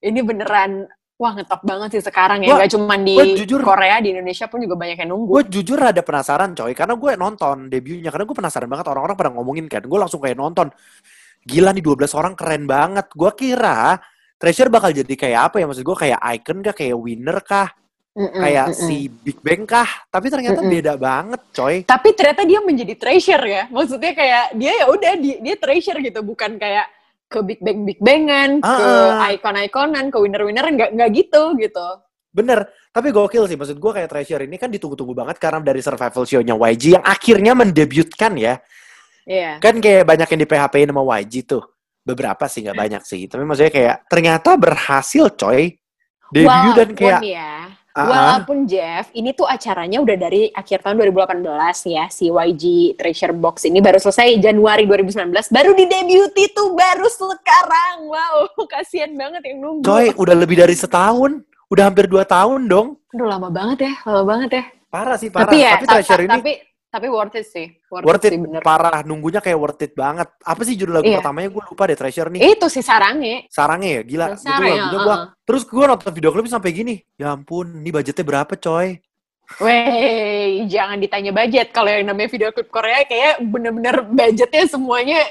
ini 0.00 0.20
beneran 0.22 0.86
wah 1.20 1.36
ngetop 1.36 1.60
banget 1.60 2.00
sih 2.00 2.02
sekarang 2.08 2.40
ya. 2.40 2.56
Gak 2.56 2.72
cuma 2.80 2.96
di 2.96 3.36
jujur- 3.36 3.60
Korea, 3.60 4.00
di 4.00 4.16
Indonesia 4.16 4.48
pun 4.48 4.64
juga 4.64 4.80
banyak 4.80 4.96
yang 5.04 5.10
nunggu. 5.12 5.32
Gue 5.36 5.44
jujur 5.52 5.76
ada 5.76 6.00
penasaran 6.00 6.56
coy, 6.56 6.72
karena 6.72 6.96
gue 6.96 7.12
nonton 7.20 7.68
debutnya, 7.68 8.08
karena 8.08 8.24
gue 8.24 8.36
penasaran 8.38 8.68
banget 8.70 8.86
orang-orang 8.88 9.16
pada 9.20 9.30
ngomongin 9.36 9.66
kan, 9.68 9.84
gue 9.84 9.98
langsung 10.00 10.22
kayak 10.24 10.40
nonton. 10.40 10.72
Gila 11.44 11.72
nih 11.76 11.84
12 11.84 12.16
orang 12.16 12.32
keren 12.36 12.64
banget. 12.64 13.06
Gue 13.12 13.32
kira 13.36 14.00
Treasure 14.40 14.72
bakal 14.72 14.96
jadi 14.96 15.14
kayak 15.20 15.40
apa 15.52 15.56
ya? 15.60 15.68
Maksud 15.68 15.84
gue 15.84 15.96
kayak 16.08 16.20
icon 16.40 16.64
kah, 16.64 16.72
kayak 16.72 16.96
winner 16.96 17.38
kah, 17.44 17.68
Mm-mm, 18.16 18.40
kayak 18.40 18.72
mm-mm. 18.72 18.88
si 18.88 19.12
Big 19.12 19.36
Bang 19.44 19.68
kah? 19.68 20.08
Tapi 20.08 20.32
ternyata 20.32 20.64
Mm-mm. 20.64 20.72
beda 20.72 20.92
banget 20.96 21.40
coy. 21.52 21.84
Tapi 21.84 22.08
ternyata 22.16 22.48
dia 22.48 22.64
menjadi 22.64 22.96
treasure 22.96 23.44
ya. 23.44 23.68
Maksudnya 23.68 24.16
kayak 24.16 24.56
dia 24.56 24.72
ya 24.80 24.86
udah 24.88 25.12
dia, 25.20 25.36
dia 25.44 25.54
treasure 25.60 26.00
gitu, 26.00 26.24
bukan 26.24 26.56
kayak 26.56 26.88
ke 27.30 27.38
Big 27.46 27.60
Bang 27.62 27.86
Big 27.86 28.02
Bangan, 28.02 28.58
ke 28.58 28.66
Ah, 28.66 29.22
ah. 29.22 29.30
icon-iconan, 29.30 30.10
ke 30.10 30.18
winner-winneran 30.18 30.74
nggak 30.74 30.90
nggak 30.98 31.10
gitu 31.14 31.54
gitu. 31.62 31.88
Bener, 32.30 32.66
tapi 32.90 33.10
gokil 33.14 33.46
sih. 33.46 33.54
Maksud 33.54 33.78
gue 33.78 33.92
kayak 33.94 34.10
Treasure 34.10 34.42
ini 34.42 34.58
kan 34.58 34.70
ditunggu-tunggu 34.70 35.14
banget 35.14 35.38
karena 35.38 35.62
dari 35.62 35.82
survival 35.82 36.26
show-nya 36.26 36.54
YG 36.58 36.98
yang 36.98 37.04
akhirnya 37.06 37.54
mendebutkan 37.54 38.34
ya. 38.34 38.58
Iya. 39.26 39.62
Kan 39.62 39.78
kayak 39.78 40.06
banyak 40.06 40.26
yang 40.26 40.40
di 40.42 40.48
PHP 40.50 40.74
sama 40.90 41.02
YG 41.22 41.34
tuh. 41.46 41.62
Beberapa 42.00 42.50
sih, 42.50 42.66
nggak 42.66 42.78
banyak 42.78 43.02
sih. 43.06 43.26
Tapi 43.30 43.42
maksudnya 43.46 43.72
kayak 43.74 43.96
ternyata 44.10 44.58
berhasil 44.58 45.30
coy. 45.38 45.74
Debut 46.30 46.46
dan 46.78 46.94
Walaupun 46.94 46.94
kayak... 46.94 47.20
ya, 47.26 47.59
Ah. 47.90 48.06
walaupun 48.06 48.70
Jeff, 48.70 49.10
ini 49.10 49.34
tuh 49.34 49.44
acaranya 49.44 49.98
udah 49.98 50.14
dari 50.14 50.46
akhir 50.54 50.86
tahun 50.86 51.02
2018 51.10 51.42
ya, 51.90 52.06
si 52.06 52.30
YG 52.30 52.94
Treasure 52.94 53.34
Box 53.34 53.66
ini 53.66 53.82
baru 53.82 53.98
selesai 53.98 54.38
Januari 54.38 54.86
2019, 54.86 55.50
baru 55.50 55.74
di 55.74 55.90
debut 55.90 56.30
itu 56.32 56.62
baru 56.70 57.06
sekarang. 57.10 58.06
Wow, 58.06 58.36
kasihan 58.72 59.10
banget 59.10 59.42
yang 59.42 59.58
nunggu. 59.58 59.82
Coy, 59.82 60.14
udah 60.14 60.36
lebih 60.38 60.62
dari 60.62 60.78
setahun. 60.78 61.42
Udah 61.66 61.86
hampir 61.86 62.06
dua 62.06 62.26
tahun 62.26 62.66
dong. 62.66 62.98
Aduh 63.10 63.26
lama 63.26 63.46
banget 63.50 63.90
ya, 63.90 63.92
lama 64.06 64.22
banget 64.26 64.50
ya. 64.54 64.64
Parah 64.90 65.14
sih, 65.14 65.30
parah. 65.30 65.46
Tapi 65.46 65.56
ya, 65.58 65.72
Tapi 65.78 65.84
ta- 65.86 65.92
Treasure 65.98 66.18
ta- 66.18 66.24
ini 66.26 66.30
tapi 66.34 66.52
tapi 66.90 67.06
worth 67.06 67.38
it 67.38 67.46
sih, 67.46 67.70
worth, 67.86 68.02
worth 68.02 68.24
it 68.26 68.28
it. 68.28 68.32
sih 68.34 68.40
bener. 68.42 68.60
Parah, 68.66 69.06
nunggunya 69.06 69.38
kayak 69.38 69.58
worth 69.58 69.78
it 69.80 69.94
banget. 69.94 70.26
Apa 70.42 70.60
sih 70.66 70.74
judul 70.74 70.98
lagu 70.98 71.06
Iya. 71.06 71.22
pertamanya? 71.22 71.48
Gue 71.54 71.62
lupa 71.70 71.86
deh, 71.86 71.94
Treasure 71.94 72.28
nih. 72.34 72.40
Itu 72.58 72.66
si 72.66 72.82
Sarange. 72.82 73.46
Sarangnya 73.46 73.90
ya, 73.96 74.02
gila. 74.02 74.26
Itu 74.34 74.42
Sarang 74.42 74.66
ya, 74.66 74.74
lagunya 74.74 74.98
gua. 74.98 75.14
uh-uh. 75.14 75.26
Terus 75.46 75.62
gue 75.64 75.84
nonton 75.86 76.10
video 76.10 76.30
klipnya 76.34 76.52
sampai 76.58 76.70
gini. 76.74 76.94
Ya 77.14 77.30
ampun, 77.30 77.78
ini 77.78 77.90
budgetnya 77.94 78.26
berapa 78.26 78.52
coy? 78.58 78.98
Wey, 79.58 80.62
jangan 80.70 81.02
ditanya 81.02 81.34
budget. 81.34 81.74
Kalau 81.74 81.90
yang 81.90 82.06
namanya 82.06 82.30
video 82.30 82.54
klip 82.54 82.70
Korea 82.70 83.02
kayak 83.02 83.42
bener-bener 83.42 84.06
budgetnya 84.06 84.62
semuanya 84.70 85.26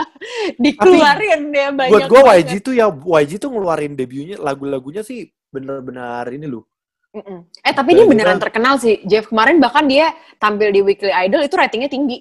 dikeluarin 0.60 1.48
ya 1.48 1.72
banyak. 1.72 1.92
Buat 1.92 2.08
gue. 2.12 2.20
YG 2.44 2.52
tuh 2.60 2.74
ya, 2.76 2.92
YG 2.92 3.40
tuh 3.40 3.48
ngeluarin 3.48 3.96
debutnya, 3.96 4.36
lagu-lagunya 4.36 5.00
sih 5.00 5.32
bener-bener 5.48 6.28
ini 6.34 6.44
loh. 6.44 6.68
Mm-mm. 7.14 7.38
Eh 7.62 7.70
tapi 7.70 7.94
Dan 7.94 7.96
dia 7.96 8.06
beneran 8.10 8.36
juga- 8.36 8.44
terkenal 8.50 8.74
sih. 8.76 8.98
Jeff 9.06 9.30
kemarin 9.30 9.62
bahkan 9.62 9.86
dia 9.86 10.10
tampil 10.36 10.74
di 10.74 10.82
Weekly 10.82 11.14
Idol 11.14 11.46
itu 11.46 11.54
ratingnya 11.54 11.86
tinggi. 11.86 12.18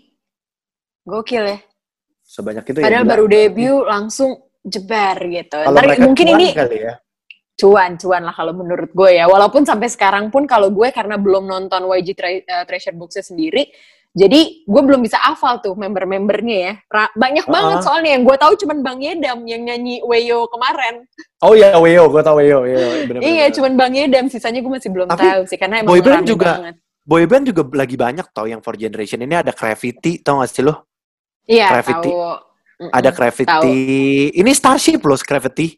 Gokil 1.04 1.44
ya. 1.44 1.58
Sebanyak 2.24 2.64
itu 2.64 2.78
ya. 2.80 2.86
Padahal 2.86 3.06
baru 3.06 3.26
debut 3.26 3.84
langsung 3.84 4.38
jebar 4.64 5.18
gitu. 5.28 5.58
Kalau 5.60 5.74
Ntar 5.76 5.84
mereka 5.84 6.04
mungkin 6.06 6.26
cuan 6.30 6.38
ini 6.40 6.48
kali 6.54 6.78
ya. 6.80 6.94
cuan-cuan 7.54 8.22
lah 8.24 8.34
kalau 8.34 8.54
menurut 8.54 8.90
gue 8.90 9.10
ya. 9.14 9.26
Walaupun 9.28 9.62
sampai 9.62 9.90
sekarang 9.90 10.30
pun 10.30 10.46
kalau 10.46 10.70
gue 10.70 10.90
karena 10.90 11.18
belum 11.18 11.46
nonton 11.46 11.86
YG 11.86 12.10
Tre- 12.14 12.42
eh, 12.42 12.64
Treasure 12.66 12.96
Box-nya 12.96 13.22
sendiri, 13.22 13.70
jadi 14.14 14.62
gue 14.62 14.82
belum 14.86 15.02
bisa 15.02 15.18
hafal 15.18 15.58
tuh 15.58 15.74
member-membernya 15.74 16.58
ya. 16.62 16.74
Ra- 16.86 17.10
banyak 17.18 17.50
banget 17.50 17.82
Uh-uh. 17.82 17.86
soalnya 17.86 18.14
yang 18.14 18.22
gue 18.22 18.38
tahu 18.38 18.54
cuman 18.62 18.86
Bang 18.86 19.02
Yedam 19.02 19.42
yang 19.50 19.66
nyanyi 19.66 20.06
Weyo 20.06 20.46
kemarin. 20.54 21.10
Oh 21.42 21.58
iya, 21.58 21.74
Weo, 21.82 22.06
gue 22.14 22.22
tau 22.22 22.38
Weo. 22.38 22.62
Weo. 22.62 23.10
Bener, 23.10 23.26
iya, 23.26 23.50
cuman 23.50 23.74
Bang 23.74 23.98
Yedam. 23.98 24.30
Sisanya 24.30 24.62
gue 24.62 24.70
masih 24.70 24.94
belum 24.94 25.10
Tapi 25.10 25.26
tahu 25.26 25.42
sih 25.50 25.58
karena 25.58 25.82
emang 25.82 25.98
boyband 25.98 26.30
juga 26.30 26.62
banget. 26.62 26.76
Boyband 27.04 27.44
juga 27.50 27.62
lagi 27.74 27.96
banyak 27.98 28.28
tau 28.32 28.46
yang 28.46 28.62
for 28.62 28.78
generation 28.78 29.18
ini 29.18 29.34
ada 29.34 29.50
Gravity, 29.50 30.22
tau 30.22 30.46
gak 30.46 30.54
sih 30.54 30.62
lo? 30.62 30.86
Iya, 31.50 31.74
Gravity. 31.74 32.10
tahu. 32.14 32.22
Mm-mm. 32.80 32.92
Ada 32.94 33.10
Gravity. 33.10 33.78
Ini 34.30 34.52
Starship 34.54 35.02
loh, 35.02 35.18
Gravity. 35.18 35.74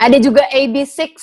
Ada 0.00 0.16
juga 0.18 0.48
AB6. 0.48 1.14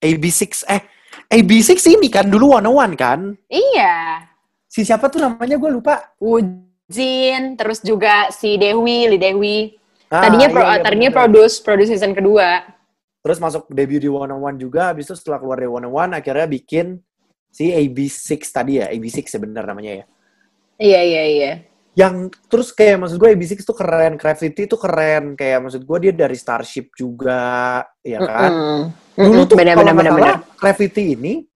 AB6, 0.00 0.64
eh, 0.64 0.82
AB6 1.28 1.76
ini 1.92 2.08
kan 2.08 2.24
dulu 2.26 2.56
One 2.56 2.72
One 2.72 2.94
kan? 2.96 3.36
Iya. 3.46 4.32
Si 4.74 4.82
siapa 4.82 5.06
tuh 5.06 5.22
namanya 5.22 5.54
gue 5.54 5.70
lupa. 5.70 6.02
Wujin, 6.18 7.54
terus 7.54 7.78
juga 7.78 8.26
si 8.34 8.58
Dewi, 8.58 9.06
Li 9.06 9.18
Dewi. 9.22 9.58
Ah, 10.10 10.26
Tadinya 10.26 10.50
pro, 10.50 10.66
iya, 10.66 10.74
iya, 10.74 10.82
tadinya 10.82 11.10
bener. 11.14 11.18
produce 11.22 11.54
produce 11.62 11.90
season 11.94 12.10
kedua. 12.10 12.74
Terus 13.22 13.38
masuk 13.38 13.70
debut 13.70 14.02
di 14.02 14.10
One 14.10 14.34
One 14.34 14.58
juga, 14.58 14.90
habis 14.90 15.06
itu 15.06 15.14
setelah 15.14 15.38
keluar 15.38 15.62
dari 15.62 15.70
One 15.70 15.86
One 15.86 16.18
akhirnya 16.18 16.50
bikin 16.50 16.98
si 17.54 17.70
AB6 17.70 18.50
tadi 18.50 18.82
ya, 18.82 18.90
AB6 18.90 19.30
sebenarnya 19.30 19.70
namanya 19.70 19.92
ya. 20.02 20.04
Iya, 20.82 21.00
iya, 21.06 21.22
iya. 21.22 21.52
Yang 21.94 22.34
terus 22.50 22.74
kayak 22.74 23.06
maksud 23.06 23.22
gue 23.22 23.30
AB6 23.30 23.62
tuh 23.62 23.78
keren, 23.78 24.18
Gravity 24.18 24.62
tuh 24.66 24.78
keren, 24.82 25.38
kayak 25.38 25.58
maksud 25.62 25.86
gue 25.86 25.98
dia 26.02 26.12
dari 26.18 26.34
Starship 26.34 26.90
juga, 26.98 27.78
ya 28.02 28.18
kan? 28.26 28.50
Mm-mm. 28.50 28.80
Dulu 29.22 29.38
Mm-mm, 29.38 29.50
tuh 29.54 29.56
benar, 29.56 29.74
kalau 29.78 29.86
salah, 29.94 30.14
benar. 30.18 30.36
Gravity 30.58 31.14
ini 31.14 31.46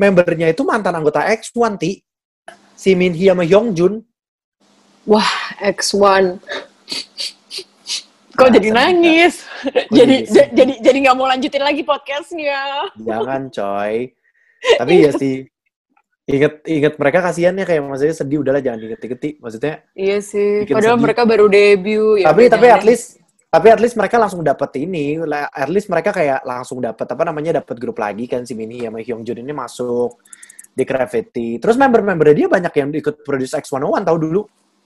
membernya 0.00 0.48
itu 0.48 0.64
mantan 0.64 0.96
anggota 0.96 1.28
X1, 1.28 1.76
Ti. 1.76 1.92
Si 2.82 2.98
Min 2.98 3.14
Hee 3.14 3.30
sama 3.30 3.46
Hyungjun. 3.46 4.02
X1. 5.62 6.42
Kok 8.34 8.48
Nah, 8.48 8.54
jadi 8.58 8.68
nangis? 8.74 9.46
Kok 9.62 9.94
jadi 10.02 10.26
jadi 10.26 10.48
jadi 10.50 10.72
jadi 10.82 10.98
nggak 11.06 11.14
mau 11.14 11.30
lanjutin 11.30 11.62
lagi 11.62 11.86
podcastnya. 11.86 12.90
Jangan, 12.98 13.54
coy. 13.54 14.10
Tapi 14.82 14.92
ya 14.98 15.10
sih, 15.14 15.46
inget 16.26 16.58
inget 16.66 16.98
mereka 16.98 17.22
kasihan 17.22 17.54
ya 17.54 17.62
kayak 17.62 17.86
maksudnya 17.86 18.14
sedih 18.18 18.42
udahlah 18.42 18.58
jangan 18.58 18.78
diinget-inget 18.82 19.38
maksudnya 19.38 19.74
Iya 19.94 20.18
sih. 20.18 20.66
Padahal 20.66 20.98
sedih. 20.98 21.04
mereka 21.06 21.22
baru 21.22 21.46
debut. 21.46 22.18
Ya 22.18 22.34
tapi 22.34 22.50
tapi 22.50 22.66
jangan 22.66 22.78
at 22.82 22.86
least 22.86 23.06
tapi 23.52 23.68
at 23.68 23.80
least 23.84 23.94
mereka 24.00 24.16
langsung 24.16 24.40
dapat 24.40 24.70
ini 24.80 25.20
at 25.52 25.70
least 25.70 25.86
mereka 25.92 26.10
kayak 26.10 26.40
langsung 26.42 26.80
dapat 26.80 27.04
apa 27.04 27.22
namanya 27.22 27.60
dapat 27.62 27.76
grup 27.78 28.00
lagi 28.00 28.24
kan 28.24 28.48
si 28.48 28.56
Minhy 28.56 28.88
sama 28.88 29.04
Hyungjun 29.04 29.38
ini 29.44 29.52
masuk 29.52 30.18
di 30.72 30.84
Gravity 30.88 31.60
terus 31.60 31.76
member-member 31.76 32.32
dia 32.32 32.48
banyak 32.48 32.72
yang 32.72 32.88
ikut 32.96 33.20
produce 33.22 33.52
X101 33.56 34.02
tahu 34.08 34.18
dulu 34.18 34.42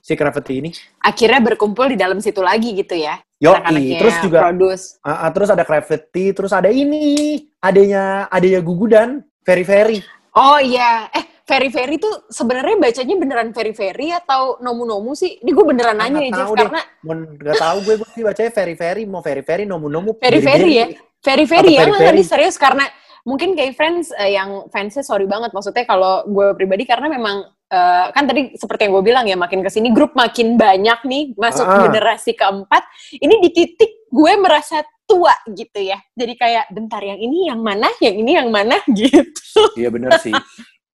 si 0.07 0.15
Gravity 0.15 0.55
ini. 0.63 0.71
Akhirnya 1.03 1.43
berkumpul 1.43 1.91
di 1.91 1.99
dalam 1.99 2.23
situ 2.23 2.39
lagi 2.39 2.79
gitu 2.79 2.95
ya. 2.95 3.19
Yo, 3.43 3.59
terus 3.99 4.17
juga 4.23 4.49
produce. 4.49 5.03
ah, 5.03 5.27
ah, 5.27 5.31
terus 5.35 5.51
ada 5.51 5.67
Gravity, 5.67 6.31
terus 6.31 6.55
ada 6.55 6.71
ini, 6.71 7.43
adanya 7.59 8.31
adanya 8.31 8.63
Gugu 8.63 8.87
dan 8.87 9.27
Very 9.43 9.67
Very. 9.67 9.99
Oh 10.39 10.63
iya, 10.63 11.11
eh 11.11 11.43
Very 11.43 11.71
Very 11.75 11.99
tuh 11.99 12.27
sebenarnya 12.31 12.79
bacanya 12.79 13.15
beneran 13.19 13.51
Very 13.51 13.75
Very 13.75 14.15
atau 14.15 14.63
Nomu 14.63 14.87
Nomu 14.87 15.15
sih? 15.19 15.43
Ini 15.43 15.51
gue 15.51 15.65
beneran 15.67 15.99
nanya 15.99 16.23
ya 16.23 16.31
Jeff 16.43 16.55
karena 16.55 16.83
nggak 17.03 17.57
tahu 17.59 17.77
gue 17.87 17.95
gue 17.99 18.11
sih 18.15 18.23
bacanya 18.23 18.51
Very 18.55 18.75
Very, 18.79 19.03
mau 19.11 19.23
Very 19.23 19.43
Very, 19.43 19.63
nomu 19.67 19.91
nomu. 19.91 20.15
Very 20.23 20.39
Very 20.39 20.71
ya, 20.75 20.87
Very 21.19 21.47
Very 21.51 21.83
Atau 21.83 21.99
ya, 21.99 22.15
nggak 22.15 22.23
serius 22.23 22.55
karena 22.55 22.87
mungkin 23.27 23.53
kayak 23.53 23.75
friends 23.75 24.15
eh, 24.15 24.33
yang 24.33 24.71
fansnya 24.71 25.03
sorry 25.03 25.27
banget 25.27 25.51
maksudnya 25.51 25.83
kalau 25.83 26.23
gue 26.25 26.55
pribadi 26.55 26.87
karena 26.87 27.11
memang 27.11 27.43
eh, 27.67 28.07
kan 28.15 28.25
tadi 28.25 28.55
seperti 28.55 28.87
yang 28.87 28.95
gue 28.95 29.05
bilang 29.05 29.27
ya 29.27 29.35
makin 29.35 29.61
ke 29.61 29.69
sini 29.69 29.91
grup 29.91 30.15
makin 30.15 30.55
banyak 30.55 31.03
nih 31.03 31.35
masuk 31.35 31.67
Ah. 31.67 31.83
generasi 31.85 32.33
keempat 32.33 32.87
ini 33.19 33.43
di 33.43 33.51
titik 33.51 34.07
gue 34.07 34.33
merasa 34.39 34.81
tua 35.03 35.35
gitu 35.51 35.83
ya 35.83 35.99
jadi 36.15 36.33
kayak 36.35 36.65
bentar 36.71 36.99
yang 36.99 37.19
ini 37.19 37.51
yang 37.51 37.59
mana 37.59 37.91
yang 37.99 38.15
ini 38.15 38.33
yang 38.39 38.49
mana 38.49 38.79
gitu 38.99 39.61
Iya 39.75 39.89
bener 39.91 40.17
sih. 40.23 40.33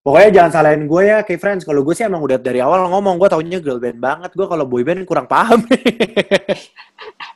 Pokoknya 0.03 0.31
jangan 0.35 0.51
salahin 0.51 0.91
gue 0.91 1.03
ya, 1.07 1.23
kayak 1.23 1.39
friends. 1.39 1.62
Kalau 1.62 1.87
gue 1.87 1.95
sih 1.95 2.03
emang 2.03 2.19
udah 2.19 2.35
dari 2.35 2.59
awal 2.59 2.91
ngomong, 2.91 3.23
gue 3.23 3.29
taunya 3.31 3.62
girl 3.62 3.79
band 3.79 4.03
banget. 4.03 4.35
Gue 4.35 4.51
kalau 4.51 4.67
boy 4.67 4.83
band 4.83 5.07
kurang 5.07 5.31
paham. 5.31 5.62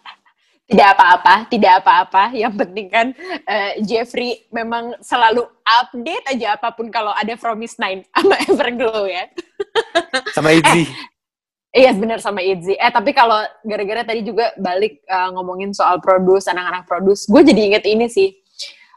tidak 0.66 0.98
apa-apa, 0.98 1.34
tidak 1.46 1.72
apa-apa. 1.82 2.34
Yang 2.34 2.54
penting 2.58 2.86
kan 2.90 3.06
eh, 3.46 3.72
Jeffrey 3.86 4.50
memang 4.50 4.98
selalu 4.98 5.46
update 5.62 6.26
aja 6.34 6.58
apa 6.58 6.74
pun 6.74 6.90
kalau 6.90 7.14
ada 7.14 7.38
Promise 7.38 7.78
Nine 7.78 8.02
sama 8.10 8.34
Everglow 8.50 9.06
ya. 9.06 9.30
Sama 10.34 10.50
Izzy. 10.54 10.90
Iya 11.70 11.92
benar 11.94 12.18
sama 12.18 12.42
Itzy. 12.42 12.74
Eh 12.74 12.90
tapi 12.90 13.14
kalau 13.14 13.38
gara-gara 13.62 14.02
tadi 14.02 14.26
juga 14.26 14.50
balik 14.58 15.06
eh, 15.06 15.28
ngomongin 15.38 15.70
soal 15.70 16.02
produce, 16.02 16.50
anak-anak 16.50 16.84
produce, 16.90 17.30
gue 17.30 17.42
jadi 17.46 17.60
inget 17.72 17.84
ini 17.86 18.06
sih. 18.10 18.34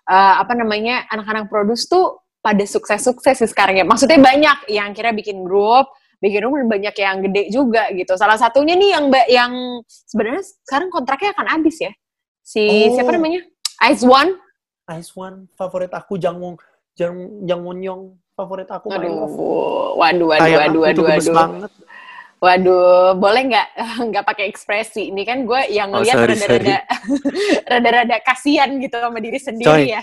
Eh, 0.10 0.34
apa 0.42 0.58
namanya 0.58 1.06
anak-anak 1.14 1.54
produce 1.54 1.86
tuh 1.86 2.26
pada 2.42 2.66
sukses-sukses 2.66 3.46
sih 3.46 3.50
sekarang 3.50 3.78
ya. 3.78 3.86
Maksudnya 3.86 4.18
banyak 4.18 4.74
yang 4.74 4.90
kira 4.98 5.14
bikin 5.14 5.46
grup, 5.46 5.92
bikin 6.20 6.44
dan 6.44 6.68
banyak 6.68 6.96
yang 6.96 7.18
gede 7.24 7.44
juga 7.50 7.88
gitu. 7.96 8.14
Salah 8.20 8.36
satunya 8.36 8.76
nih 8.76 8.90
yang 8.96 9.06
ba- 9.08 9.30
yang 9.32 9.52
sebenarnya 9.88 10.44
sekarang 10.68 10.92
kontraknya 10.92 11.32
akan 11.32 11.48
habis 11.48 11.80
ya. 11.80 11.92
Si 12.44 12.60
Oh. 12.60 12.96
siapa 13.00 13.16
namanya? 13.16 13.42
Ice 13.88 14.04
One. 14.04 14.36
Ice 15.00 15.12
One, 15.16 15.48
favorit 15.56 15.94
aku 15.96 16.20
Jangwon, 16.20 16.60
Jang 16.98 17.46
Jang 17.48 17.62
Won 17.64 17.80
favorit 18.36 18.68
aku. 18.68 18.92
Aduh, 18.92 19.28
waduh, 19.96 20.28
waduh, 20.32 20.52
waduh, 20.60 20.82
waduh, 20.84 21.04
gemes 21.08 21.28
waduh. 21.28 21.36
banget. 21.36 21.72
Waduh, 22.40 23.20
boleh 23.20 23.42
nggak 23.52 23.68
nggak 24.12 24.26
pakai 24.26 24.48
ekspresi? 24.48 25.12
Ini 25.12 25.24
kan 25.28 25.44
gue 25.44 25.62
yang 25.76 25.92
Oh, 25.92 26.00
ngeliat 26.00 26.16
sorry, 26.16 26.34
rada-rada 26.40 26.78
rada-rada 27.72 28.16
kasihan 28.24 28.72
gitu 28.80 28.96
sama 28.96 29.20
diri 29.20 29.40
sendiri 29.40 29.68
Coy. 29.68 29.92
ya. 29.92 30.02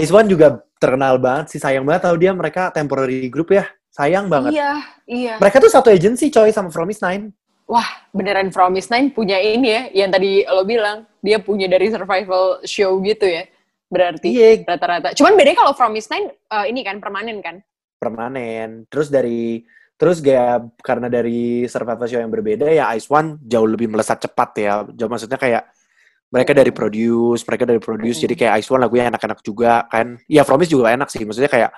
Ice 0.00 0.08
One 0.08 0.28
juga 0.28 0.64
terkenal 0.80 1.20
banget 1.20 1.52
sih. 1.52 1.60
Sayang 1.60 1.84
banget 1.84 2.08
tau 2.08 2.16
dia 2.16 2.32
mereka 2.32 2.72
temporary 2.72 3.28
group 3.28 3.52
ya. 3.52 3.68
Sayang 3.94 4.26
banget. 4.26 4.58
Iya, 4.58 4.72
iya. 5.06 5.34
Mereka 5.38 5.62
tuh 5.62 5.70
satu 5.70 5.86
agency 5.86 6.26
coy 6.26 6.50
sama 6.50 6.66
Promise 6.66 6.98
Nine. 6.98 7.30
Wah, 7.64 7.86
beneran 8.10 8.50
Promise 8.50 8.90
Nine 8.90 9.14
punya 9.14 9.38
ini 9.38 9.70
ya, 9.70 9.82
yang 10.04 10.10
tadi 10.10 10.42
lo 10.44 10.66
bilang 10.66 11.06
dia 11.22 11.38
punya 11.38 11.70
dari 11.70 11.88
survival 11.88 12.58
show 12.66 12.98
gitu 13.00 13.24
ya. 13.24 13.46
Berarti 13.86 14.34
Iya, 14.34 14.66
rata-rata. 14.66 15.14
Cuman 15.14 15.38
bedanya 15.38 15.62
kalau 15.62 15.72
Promise 15.72 16.10
Nine 16.10 16.26
eh, 16.28 16.66
ini 16.68 16.82
kan 16.82 16.98
permanen 16.98 17.38
kan? 17.38 17.62
permanen. 17.94 18.84
Terus 18.92 19.08
dari 19.08 19.64
terus 19.96 20.20
kayak 20.20 20.76
karena 20.84 21.08
dari 21.08 21.64
survival 21.64 22.04
show 22.04 22.20
yang 22.20 22.28
berbeda 22.28 22.68
ya 22.68 22.92
Ice 22.92 23.08
One 23.08 23.40
jauh 23.40 23.64
lebih 23.64 23.88
melesat 23.88 24.20
cepat 24.20 24.50
ya. 24.60 24.84
Jauh 24.92 25.08
maksudnya 25.08 25.40
kayak 25.40 25.64
mereka 26.28 26.52
dari 26.52 26.68
produce, 26.74 27.46
mereka 27.48 27.64
dari 27.64 27.78
produce, 27.80 28.18
Mm. 28.18 28.22
jadi 28.28 28.34
kayak 28.34 28.52
Ice 28.60 28.68
One 28.68 28.82
lagunya 28.82 29.08
enak-enak 29.08 29.40
juga 29.40 29.86
kan. 29.88 30.18
Ya 30.26 30.42
Promise 30.44 30.68
juga 30.68 30.92
enak 30.92 31.08
sih, 31.08 31.22
maksudnya 31.24 31.48
kayak 31.48 31.70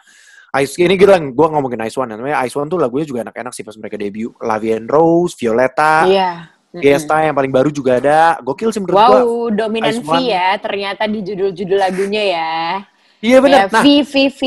Ice 0.63 0.79
ini 0.79 0.95
gitu 0.95 1.11
kan, 1.11 1.23
gue 1.33 1.47
ngomongin 1.53 1.81
Ice 1.85 1.97
One, 1.99 2.15
namanya 2.15 2.41
Ice 2.47 2.55
One 2.55 2.71
tuh 2.71 2.79
lagunya 2.79 3.05
juga 3.05 3.27
enak-enak 3.27 3.53
sih 3.53 3.65
pas 3.67 3.75
mereka 3.77 3.99
debut. 3.99 4.33
Lavi 4.39 4.71
and 4.77 4.89
Rose, 4.89 5.35
Violeta, 5.35 6.07
Iya. 6.07 6.33
Mm-mm. 6.77 6.83
Fiesta 6.85 7.17
yang 7.25 7.33
paling 7.33 7.49
baru 7.49 7.73
juga 7.73 7.97
ada. 7.97 8.37
Gokil 8.45 8.69
sih 8.69 8.81
menurut 8.85 9.01
gua. 9.01 9.09
Wow, 9.25 9.49
dominan 9.49 9.97
Ice 9.97 10.05
V 10.05 10.13
One. 10.13 10.29
ya 10.29 10.49
ternyata 10.61 11.09
di 11.09 11.25
judul-judul 11.25 11.79
lagunya 11.81 12.23
ya. 12.37 12.53
Iya 13.25 13.39
benar. 13.41 13.73
Ya, 13.73 13.73
Nah, 13.73 13.83
V, 13.83 13.89
V, 14.05 14.15
V. 14.29 14.41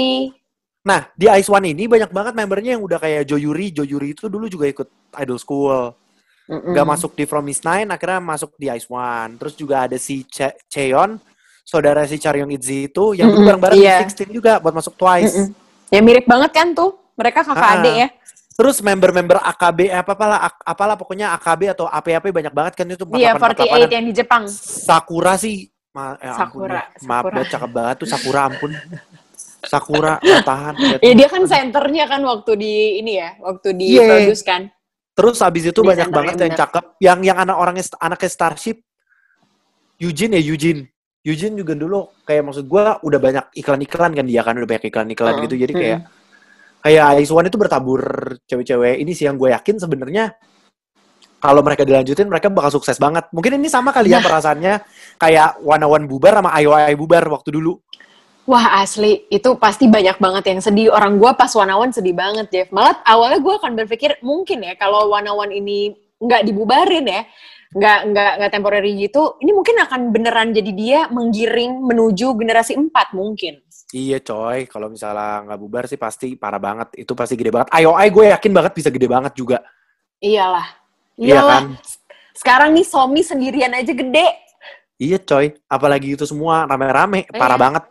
nah 0.86 1.02
di 1.18 1.26
Ice 1.26 1.50
One 1.50 1.74
ini 1.74 1.90
banyak 1.90 2.14
banget 2.14 2.34
membernya 2.38 2.78
yang 2.78 2.84
udah 2.86 3.02
kayak 3.02 3.26
Joyuri. 3.26 3.74
Joyuri 3.74 4.14
itu 4.14 4.30
dulu 4.30 4.46
juga 4.46 4.70
ikut 4.70 4.88
Idol 5.18 5.40
School. 5.42 5.90
Mm-mm. 6.50 6.74
Gak 6.74 6.86
masuk 6.86 7.12
di 7.14 7.30
Promise 7.30 7.62
Nine, 7.62 7.90
akhirnya 7.94 8.22
masuk 8.22 8.54
di 8.58 8.70
Ice 8.74 8.90
One. 8.90 9.38
Terus 9.38 9.54
juga 9.54 9.86
ada 9.90 9.98
si 10.02 10.26
che 10.26 10.54
Cheon, 10.66 11.18
saudara 11.62 12.06
si 12.10 12.18
Charyong 12.18 12.50
Itzy 12.58 12.90
itu, 12.90 13.14
yang 13.14 13.30
dulu 13.30 13.42
Mm-mm, 13.42 13.50
bareng-bareng 13.54 13.78
iya. 13.78 14.02
di 14.02 14.10
16 14.10 14.34
juga 14.34 14.58
buat 14.58 14.74
masuk 14.74 14.98
Twice. 14.98 15.34
Mm-mm. 15.34 15.69
Ya 15.90 16.00
mirip 16.00 16.26
banget 16.26 16.52
kan 16.54 16.72
tuh. 16.72 16.98
Mereka 17.14 17.44
kakak 17.44 17.60
Ah. 17.60 17.76
adik 17.78 17.96
ya. 17.96 18.08
Terus 18.56 18.84
member-member 18.84 19.40
AKB, 19.40 19.88
apa 19.88 20.12
apalah, 20.12 20.40
apalah 20.62 20.96
pokoknya 21.00 21.32
AKB 21.32 21.72
atau 21.72 21.88
AP-AP 21.88 22.28
banyak 22.30 22.52
banget 22.52 22.74
kan 22.76 22.86
itu. 22.86 23.08
Iya, 23.16 23.32
48, 23.40 23.88
48 23.88 23.88
yang 23.96 24.06
di 24.06 24.14
Jepang. 24.14 24.44
Sakura 24.52 25.40
sih, 25.40 25.72
ma 25.96 26.20
eh, 26.20 26.28
ampun 26.28 26.68
Sakura, 26.68 26.76
deh. 26.76 26.84
maaf 27.08 27.24
Sakura. 27.24 27.32
banget 27.40 27.50
cakep 27.56 27.72
banget 27.72 27.96
tuh 27.96 28.08
Sakura 28.12 28.40
ampun. 28.46 28.72
Sakura 29.60 30.14
tahan. 30.44 30.74
lihat. 30.76 31.00
Ya 31.00 31.12
dia 31.16 31.28
kan 31.32 31.44
senternya 31.44 32.06
kan 32.08 32.22
waktu 32.24 32.52
di 32.56 32.74
ini 33.00 33.20
ya, 33.20 33.36
waktu 33.40 33.68
di 33.76 33.86
Iya. 33.96 34.08
produce 34.28 34.44
kan. 34.44 34.62
Terus 35.16 35.38
habis 35.40 35.64
itu 35.68 35.80
Di 35.80 35.88
banyak 35.88 36.08
banget 36.12 36.36
yang 36.36 36.48
yang 36.48 36.60
cakep. 36.60 36.84
Yang 37.00 37.20
yang 37.28 37.38
anak 37.40 37.56
orangnya 37.60 37.84
anaknya 38.00 38.32
Starship. 38.32 38.78
Eugene 40.00 40.36
ya 40.36 40.44
Eugene. 40.44 40.88
Eugene 41.20 41.60
juga 41.60 41.76
dulu 41.76 42.24
kayak 42.24 42.44
maksud 42.48 42.66
gua 42.72 42.96
udah 43.04 43.20
banyak 43.20 43.46
iklan-iklan 43.60 44.16
kan 44.16 44.26
dia 44.26 44.42
kan 44.42 44.56
udah 44.56 44.70
banyak 44.70 44.88
iklan-iklan 44.88 45.34
Heeh, 45.36 45.44
gitu. 45.48 45.56
Jadi 45.60 45.74
kayak 45.76 46.00
kayak 46.80 47.06
Ice 47.20 47.34
One 47.36 47.52
itu 47.52 47.60
bertabur 47.60 48.02
cewek-cewek 48.48 49.04
ini 49.04 49.12
sih 49.12 49.28
yang 49.28 49.36
gue 49.36 49.52
yakin 49.52 49.84
sebenarnya 49.84 50.32
kalau 51.40 51.60
mereka 51.64 51.84
dilanjutin 51.84 52.28
mereka 52.28 52.48
bakal 52.48 52.72
sukses 52.80 52.96
banget. 52.96 53.28
Mungkin 53.36 53.60
ini 53.60 53.68
sama 53.68 53.92
kali 53.92 54.12
ya 54.16 54.20
Nah. 54.20 54.28
perasaannya 54.28 54.74
kayak 55.20 55.60
One 55.64 55.84
One 55.88 56.06
bubar 56.08 56.40
sama 56.40 56.56
Ayo 56.56 56.72
Ayo 56.72 56.96
bubar 56.96 57.28
waktu 57.28 57.52
dulu. 57.52 57.80
Wah 58.50 58.82
asli, 58.82 59.30
itu 59.30 59.54
pasti 59.62 59.86
banyak 59.86 60.18
banget 60.18 60.44
yang 60.50 60.58
sedih. 60.58 60.90
Orang 60.90 61.22
gua 61.22 61.38
pas 61.38 61.54
Wanawan 61.54 61.94
sedih 61.94 62.18
banget, 62.18 62.50
Jeff. 62.50 62.68
Malah 62.74 62.98
awalnya 63.06 63.38
gua 63.46 63.62
akan 63.62 63.78
berpikir, 63.78 64.18
mungkin 64.26 64.66
ya 64.66 64.74
kalau 64.74 65.06
Wanawan 65.14 65.54
ini 65.54 65.94
nggak 66.20 66.42
dibubarin 66.46 67.06
ya, 67.08 67.22
nggak 67.72 68.00
nggak 68.12 68.32
nggak 68.44 68.52
temporary 68.52 68.92
gitu, 69.00 69.40
ini 69.40 69.52
mungkin 69.56 69.76
akan 69.80 70.12
beneran 70.12 70.52
jadi 70.52 70.72
dia 70.76 71.00
menggiring 71.08 71.80
menuju 71.84 72.36
generasi 72.36 72.76
4 72.76 73.16
mungkin. 73.16 73.64
Iya 73.90 74.22
coy, 74.22 74.70
kalau 74.70 74.94
misalnya 74.94 75.50
nggak 75.50 75.60
bubar 75.60 75.90
sih 75.90 75.98
pasti 75.98 76.38
parah 76.38 76.62
banget. 76.62 76.94
Itu 76.94 77.18
pasti 77.18 77.34
gede 77.34 77.50
banget. 77.50 77.74
Ayo 77.74 77.98
Ayo 77.98 78.14
gue 78.14 78.26
yakin 78.30 78.52
banget 78.54 78.74
bisa 78.78 78.94
gede 78.94 79.10
banget 79.10 79.34
juga. 79.34 79.66
Iyalah. 80.22 80.68
Iya 81.18 81.42
Iyalah. 81.42 81.54
kan? 81.58 81.66
Sekarang 82.38 82.70
nih 82.78 82.86
Somi 82.86 83.26
sendirian 83.26 83.74
aja 83.74 83.90
gede. 83.90 84.28
Iya 85.00 85.18
coy, 85.24 85.56
apalagi 85.66 86.14
itu 86.14 86.28
semua 86.28 86.68
rame-rame, 86.70 87.26
parah 87.34 87.58
Iya. 87.58 87.64
banget. 87.66 87.84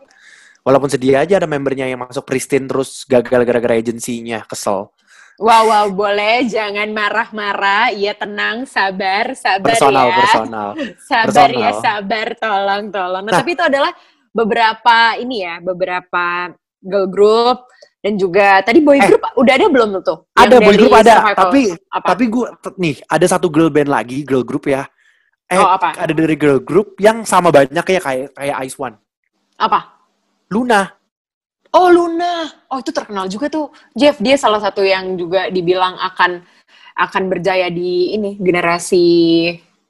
Walaupun 0.63 0.89
sedih 0.93 1.17
aja 1.19 1.41
ada 1.41 1.49
membernya 1.49 1.89
yang 1.89 1.99
masuk 2.05 2.23
pristine 2.23 2.69
terus 2.69 3.03
gagal 3.03 3.41
gara-gara 3.43 3.75
agensinya, 3.75 4.45
kesel. 4.45 4.93
Wow, 5.39 5.63
wow, 5.65 5.85
boleh. 5.87 6.43
Jangan 6.45 6.91
marah-marah. 6.91 7.89
Iya, 7.89 8.11
tenang, 8.13 8.67
sabar, 8.67 9.31
sabar 9.33 9.71
Personal, 9.71 10.07
ya. 10.07 10.17
personal. 10.19 10.69
Sabar 11.09 11.49
ya, 11.49 11.71
Personal. 11.71 11.79
sabar, 11.79 12.27
tolong, 12.35 12.83
tolong. 12.91 13.23
Nah, 13.23 13.31
Nah. 13.31 13.39
tapi 13.39 13.55
itu 13.55 13.63
adalah 13.63 13.91
beberapa 14.29 14.97
ini 15.15 15.41
ya, 15.41 15.57
beberapa 15.59 16.51
girl 16.77 17.07
group 17.07 17.57
dan 17.99 18.15
juga 18.15 18.59
tadi 18.61 18.79
boy 18.79 18.95
Eh. 18.95 19.07
group 19.07 19.23
udah 19.33 19.53
ada 19.55 19.65
belum 19.67 19.89
tuh? 19.99 20.27
Ada 20.33 20.55
boy 20.59 20.75
group 20.75 20.91
ada, 20.93 21.13
Survival. 21.17 21.39
tapi 21.39 21.61
apa? 21.89 22.05
tapi 22.05 22.23
gue 22.27 22.45
nih 22.77 22.95
ada 23.05 23.25
satu 23.25 23.47
girl 23.47 23.67
band 23.67 23.89
lagi, 23.89 24.23
girl 24.23 24.43
group 24.43 24.67
ya. 24.67 24.83
Eh, 25.47 25.57
Oh, 25.57 25.65
apa? 25.65 25.95
ada 25.97 26.11
dari 26.11 26.35
girl 26.35 26.59
group 26.59 26.99
yang 26.99 27.23
sama 27.23 27.47
banyak 27.49 27.81
kayak 27.81 28.03
kayak 28.03 28.27
kayak 28.35 28.55
Ice 28.63 28.75
One. 28.75 28.99
apa? 29.55 30.03
Luna. 30.47 30.98
Oh, 31.69 31.89
Luna. 31.93 32.49
Oh, 32.73 32.81
itu 32.81 32.89
terkenal 32.89 33.29
juga 33.29 33.45
tuh. 33.47 33.69
Jeff, 33.93 34.17
dia 34.17 34.35
salah 34.39 34.57
satu 34.57 34.81
yang 34.81 35.13
juga 35.17 35.53
dibilang 35.53 35.95
akan 36.01 36.41
akan 36.99 37.23
berjaya 37.31 37.71
di 37.71 38.17
ini 38.17 38.35
generasi 38.35 39.05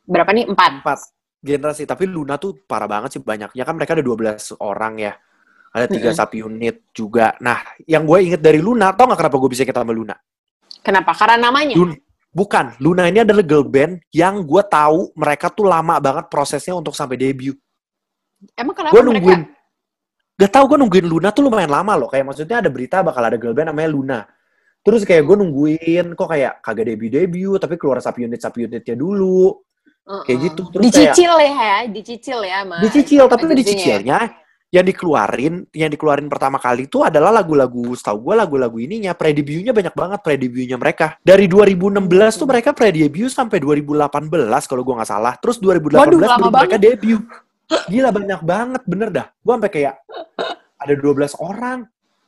berapa 0.05 0.29
nih? 0.29 0.45
Empat. 0.51 0.71
empat 0.85 0.99
generasi 1.39 1.87
tapi 1.87 2.03
Luna 2.05 2.35
tuh 2.35 2.67
parah 2.67 2.87
banget 2.87 3.15
sih 3.15 3.21
banyaknya 3.23 3.63
kan 3.63 3.75
mereka 3.75 3.95
ada 3.95 4.03
12 4.03 4.59
orang 4.59 4.99
ya 4.99 5.13
ada 5.71 5.85
tiga 5.87 6.11
Mm-mm. 6.11 6.19
sub 6.19 6.31
unit 6.35 6.91
juga 6.91 7.31
nah 7.39 7.63
yang 7.87 8.03
gue 8.03 8.17
inget 8.27 8.41
dari 8.43 8.59
Luna 8.59 8.91
tau 8.91 9.07
gak 9.07 9.23
kenapa 9.23 9.35
gue 9.39 9.49
bisa 9.51 9.63
kita 9.63 9.81
sama 9.81 9.95
Luna 9.95 10.15
Kenapa? 10.79 11.11
Karena 11.11 11.51
namanya. 11.51 11.75
Lun 11.75 11.91
bukan 12.31 12.71
Luna 12.79 13.11
ini 13.11 13.19
adalah 13.23 13.43
girl 13.43 13.67
band 13.67 13.99
yang 14.15 14.43
gue 14.47 14.63
tahu 14.67 15.11
mereka 15.15 15.51
tuh 15.51 15.67
lama 15.67 15.99
banget 15.99 16.31
prosesnya 16.31 16.75
untuk 16.75 16.95
sampai 16.95 17.19
debut 17.19 17.55
Emang 18.55 18.71
kenapa 18.71 18.95
gue 18.95 19.01
mereka? 19.03 19.35
Gak 20.39 20.51
tau 20.55 20.63
gue 20.71 20.79
nungguin 20.79 21.03
Luna 21.03 21.35
tuh 21.35 21.51
lumayan 21.51 21.67
lama 21.67 21.99
loh 21.99 22.07
kayak 22.07 22.23
maksudnya 22.23 22.63
ada 22.63 22.71
berita 22.71 23.03
bakal 23.03 23.19
ada 23.19 23.35
girl 23.35 23.51
band 23.51 23.75
namanya 23.75 23.89
Luna 23.91 24.19
Terus 24.79 25.03
kayak 25.03 25.23
gue 25.27 25.35
nungguin 25.35 26.05
kok 26.15 26.29
kayak 26.31 26.63
kagak 26.63 26.85
debut-debut 26.87 27.59
tapi 27.59 27.75
keluar 27.75 27.99
sub 27.99 28.15
unit 28.15 28.39
sub 28.39 28.55
unitnya 28.55 28.95
dulu. 28.95 29.59
Kayak 30.23 30.25
Uh-uh. 30.25 30.45
gitu. 30.47 30.61
Terus 30.71 30.83
dicicil 30.87 31.33
ya, 31.37 31.77
dicicil 31.85 32.39
ya, 32.47 32.59
Mas. 32.63 32.81
Dicicil 32.87 33.23
tapi 33.27 33.43
agensinya. 33.45 33.59
dicicilnya 33.59 34.19
yang 34.69 34.85
dikeluarin 34.85 35.65
yang 35.73 35.89
dikeluarin 35.89 36.29
pertama 36.29 36.61
kali 36.61 36.85
itu 36.85 37.01
adalah 37.01 37.33
lagu-lagu 37.33 37.89
setahu 37.97 38.29
gue 38.29 38.35
lagu-lagu 38.37 38.77
ininya 38.77 39.17
pre-debutnya 39.17 39.73
banyak 39.73 39.97
banget 39.97 40.19
pre-debutnya 40.21 40.77
mereka 40.77 41.17
dari 41.25 41.49
2016 41.49 42.05
tuh 42.37 42.45
mereka 42.45 42.69
pre-debut 42.77 43.33
sampai 43.33 43.57
2018 43.57 44.69
kalau 44.69 44.85
gue 44.85 44.93
nggak 44.93 45.09
salah 45.09 45.33
terus 45.41 45.57
2018 45.57 45.97
Waduh, 45.97 46.21
baru 46.21 46.53
mereka 46.53 46.77
debut 46.77 47.17
gila 47.91 48.09
banyak 48.09 48.41
banget 48.41 48.81
bener 48.89 49.09
dah 49.13 49.27
gue 49.29 49.53
sampai 49.53 49.71
kayak 49.71 49.95
ada 50.79 50.93
12 50.95 51.37
orang 51.37 51.79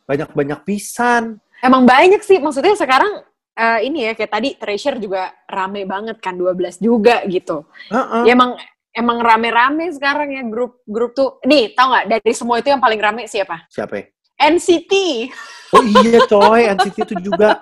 banyak-banyak 0.05 0.59
pisan 0.67 1.39
Emang 1.61 1.85
banyak 1.85 2.25
sih, 2.25 2.41
maksudnya 2.41 2.73
sekarang 2.73 3.21
eh, 3.53 3.79
ini 3.85 4.09
ya 4.09 4.17
kayak 4.17 4.31
tadi 4.33 4.49
Treasure 4.57 4.97
juga 4.97 5.29
rame 5.45 5.85
banget 5.85 6.17
kan 6.17 6.33
12 6.33 6.81
juga 6.81 7.21
gitu. 7.29 7.69
Heeh. 7.93 8.25
Ya 8.25 8.33
emang 8.33 8.57
emang 8.91 9.21
rame-rame 9.21 9.93
sekarang 9.93 10.33
ya 10.33 10.41
grup-grup 10.49 11.13
tuh. 11.13 11.37
Nih, 11.45 11.77
tau 11.77 11.93
nggak 11.93 12.17
dari 12.17 12.33
semua 12.33 12.57
itu 12.57 12.73
yang 12.73 12.81
paling 12.81 12.97
rame 12.97 13.29
siapa? 13.29 13.69
siapa 13.69 13.93
ya? 13.93 14.05
NCT. 14.41 14.93
oh 15.77 15.85
iya 15.85 16.19
coy 16.25 16.65
NCT 16.73 16.97
itu 17.05 17.15
juga 17.29 17.61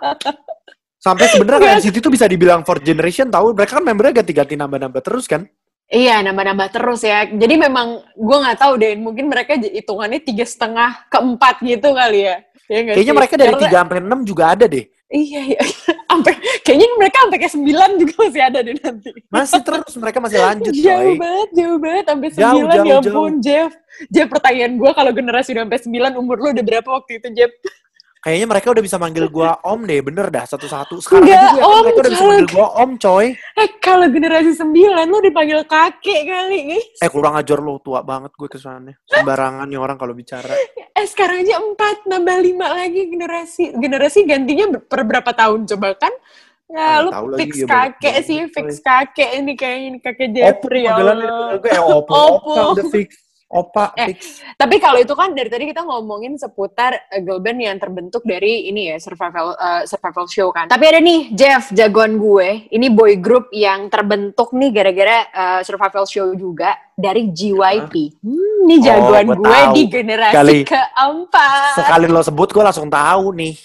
sampai 0.95 1.27
sebenarnya 1.27 1.75
NCT 1.77 1.99
itu 1.99 2.09
bisa 2.09 2.23
dibilang 2.23 2.63
fourth 2.63 2.87
generation 2.87 3.27
tahu 3.27 3.51
mereka 3.51 3.77
kan 3.77 3.83
membernya 3.83 4.23
ganti-ganti 4.23 4.55
nambah-nambah 4.55 5.03
terus 5.03 5.27
kan 5.27 5.43
Iya, 5.89 6.21
nambah-nambah 6.21 6.69
terus 6.69 7.01
ya. 7.01 7.25
Jadi 7.25 7.55
memang 7.57 8.05
gue 8.13 8.37
nggak 8.45 8.59
tahu 8.61 8.73
deh, 8.77 8.93
mungkin 8.93 9.25
mereka 9.25 9.57
hitungannya 9.57 10.21
tiga 10.21 10.45
setengah 10.45 11.09
ke 11.09 11.17
empat 11.17 11.55
gitu 11.65 11.97
kali 11.97 12.29
ya. 12.29 12.37
Ya 12.69 12.85
kayaknya 12.85 13.01
sih? 13.01 13.17
mereka 13.17 13.33
dari 13.33 13.53
3 13.57 13.81
sampai 13.81 13.97
6 13.97 14.29
juga 14.29 14.43
ada 14.53 14.65
deh 14.69 14.85
Iya, 15.09 15.41
iya. 15.41 15.61
Sampai 16.09 16.37
kayaknya 16.61 16.85
mereka 17.01 17.17
sampai 17.25 17.37
kayak 17.41 17.53
sembilan 17.57 17.89
juga 17.97 18.13
masih 18.21 18.41
ada 18.45 18.59
deh 18.61 18.75
nanti. 18.77 19.09
Masih 19.33 19.61
terus 19.65 19.93
mereka 19.97 20.17
masih 20.21 20.37
lanjut 20.37 20.73
jauh 20.85 21.01
coy. 21.01 21.17
banget, 21.17 21.49
jauh 21.57 21.77
banget 21.81 22.03
sampai 22.05 22.27
Jauh, 22.29 22.37
sembilan 22.37 22.77
jauh, 22.77 22.85
ya 22.85 22.97
ampun, 23.01 23.33
Jeff. 23.41 23.71
Jeff 24.13 24.27
pertanyaan 24.29 24.73
gue 24.77 24.91
kalau 24.93 25.11
generasi 25.13 25.49
udah 25.57 25.63
sampai 25.65 25.79
sembilan 25.81 26.11
umur 26.13 26.35
lu 26.37 26.47
udah 26.53 26.65
berapa 26.65 26.89
waktu 26.93 27.11
itu, 27.17 27.27
Jeff? 27.33 27.51
Kayaknya 28.19 28.47
mereka 28.51 28.67
udah 28.75 28.83
bisa 28.83 28.97
manggil 28.99 29.25
gua 29.31 29.63
Om 29.63 29.87
deh, 29.87 30.03
bener 30.03 30.27
dah 30.27 30.43
satu-satu. 30.43 30.99
Sekarang 30.99 31.23
Enggak, 31.23 31.55
aja 31.55 31.61
Om, 31.63 31.79
mereka 31.87 31.99
udah 32.03 32.11
bisa 32.11 32.25
manggil 32.27 32.49
gua 32.51 32.67
Om 32.83 32.91
coy. 32.99 33.27
Eh 33.31 33.69
kalau 33.79 34.07
generasi 34.11 34.51
sembilan 34.59 35.05
lu 35.07 35.19
dipanggil 35.23 35.59
kakek 35.63 36.21
kali, 36.27 36.57
guys. 36.67 36.99
Eh 36.99 37.07
kurang 37.07 37.39
ajar 37.39 37.63
lo, 37.63 37.79
tua 37.79 38.03
banget 38.03 38.35
gue 38.35 38.49
kesannya. 38.51 38.99
Sembarangan 39.07 39.63
nih 39.71 39.79
orang 39.79 39.95
kalau 39.95 40.11
bicara. 40.11 40.51
Eh 40.75 41.07
sekarang 41.07 41.47
aja 41.47 41.63
empat 41.63 42.11
nambah 42.11 42.37
lima 42.43 42.67
lagi 42.75 43.07
generasi. 43.07 43.71
Generasi 43.79 44.19
gantinya 44.27 44.75
per 44.83 45.07
berapa 45.07 45.31
tahun 45.31 45.63
coba 45.71 45.95
kan? 45.95 46.11
Ya, 46.69 47.01
lu 47.01 47.09
tahu 47.09 47.27
lagi, 47.33 47.39
fix 47.41 47.51
ya, 47.55 47.65
banyak 47.65 47.73
kakek 47.97 48.13
banget, 48.13 48.27
sih, 48.29 48.39
fix 48.53 48.67
kakek 48.77 49.29
ini 49.41 49.53
kayaknya 49.57 49.85
ini 49.89 49.97
kakek 50.05 50.27
Jeffrey 50.37 50.85
ya 50.85 50.93
panggilannya 50.93 51.25
Allah. 51.25 51.57
gue 51.57 51.71
eh 51.73 51.81
Opo. 51.81 52.11
Opa 52.13 52.61
udah 52.77 52.85
fix. 52.93 53.09
Opa 53.49 53.97
Eh, 53.97 54.13
fix. 54.13 54.45
Tapi 54.53 54.77
kalau 54.77 54.97
itu 54.97 55.09
kan 55.11 55.33
dari 55.33 55.49
tadi 55.49 55.65
kita 55.65 55.81
ngomongin 55.81 56.37
seputar 56.37 56.93
uh, 56.93 57.17
girl 57.17 57.37
band 57.37 57.57
yang 57.59 57.75
terbentuk 57.75 58.21
dari 58.21 58.69
ini 58.69 58.87
ya 58.87 58.97
survival 58.97 59.51
uh, 59.51 59.81
survival 59.83 60.25
show 60.25 60.49
kan. 60.49 60.65
Tapi 60.65 60.85
ada 60.85 60.99
nih 60.99 61.33
Jeff 61.33 61.69
jagoan 61.71 62.15
gue. 62.15 62.69
Ini 62.69 62.87
boy 62.89 63.17
group 63.17 63.49
yang 63.49 63.89
terbentuk 63.89 64.53
nih 64.53 64.69
gara-gara 64.69 65.17
uh, 65.27 65.61
survival 65.61 66.05
show 66.05 66.29
juga 66.31 66.77
dari 66.93 67.25
GYP. 67.27 68.21
Hmm, 68.21 68.37
ini 68.63 68.75
Oh, 68.75 68.79
jagoan 68.79 69.25
gue 69.27 69.37
gue 69.39 69.49
tahu. 69.49 69.73
di 69.73 69.83
generasi 69.87 70.35
Kali- 70.35 70.65
keempat. 70.65 71.73
Sekali 71.75 72.05
lo 72.05 72.21
sebut 72.21 72.47
gue 72.47 72.61
langsung 72.61 72.85
tahu 72.85 73.33
nih. 73.33 73.57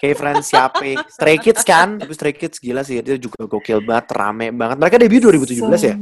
Kayak 0.00 0.16
friends 0.16 0.48
siapa? 0.48 0.80
Stray 1.06 1.36
Kids 1.36 1.60
kan? 1.60 2.00
Tapi 2.00 2.08
Stray 2.10 2.32
Kids 2.32 2.56
gila 2.56 2.80
sih, 2.80 2.96
dia 2.98 3.20
juga 3.20 3.44
gokil 3.44 3.84
banget, 3.84 4.08
rame 4.10 4.48
banget. 4.48 4.80
Mereka 4.80 4.96
debut 4.96 5.20
2017 5.20 5.60
ya? 5.82 5.94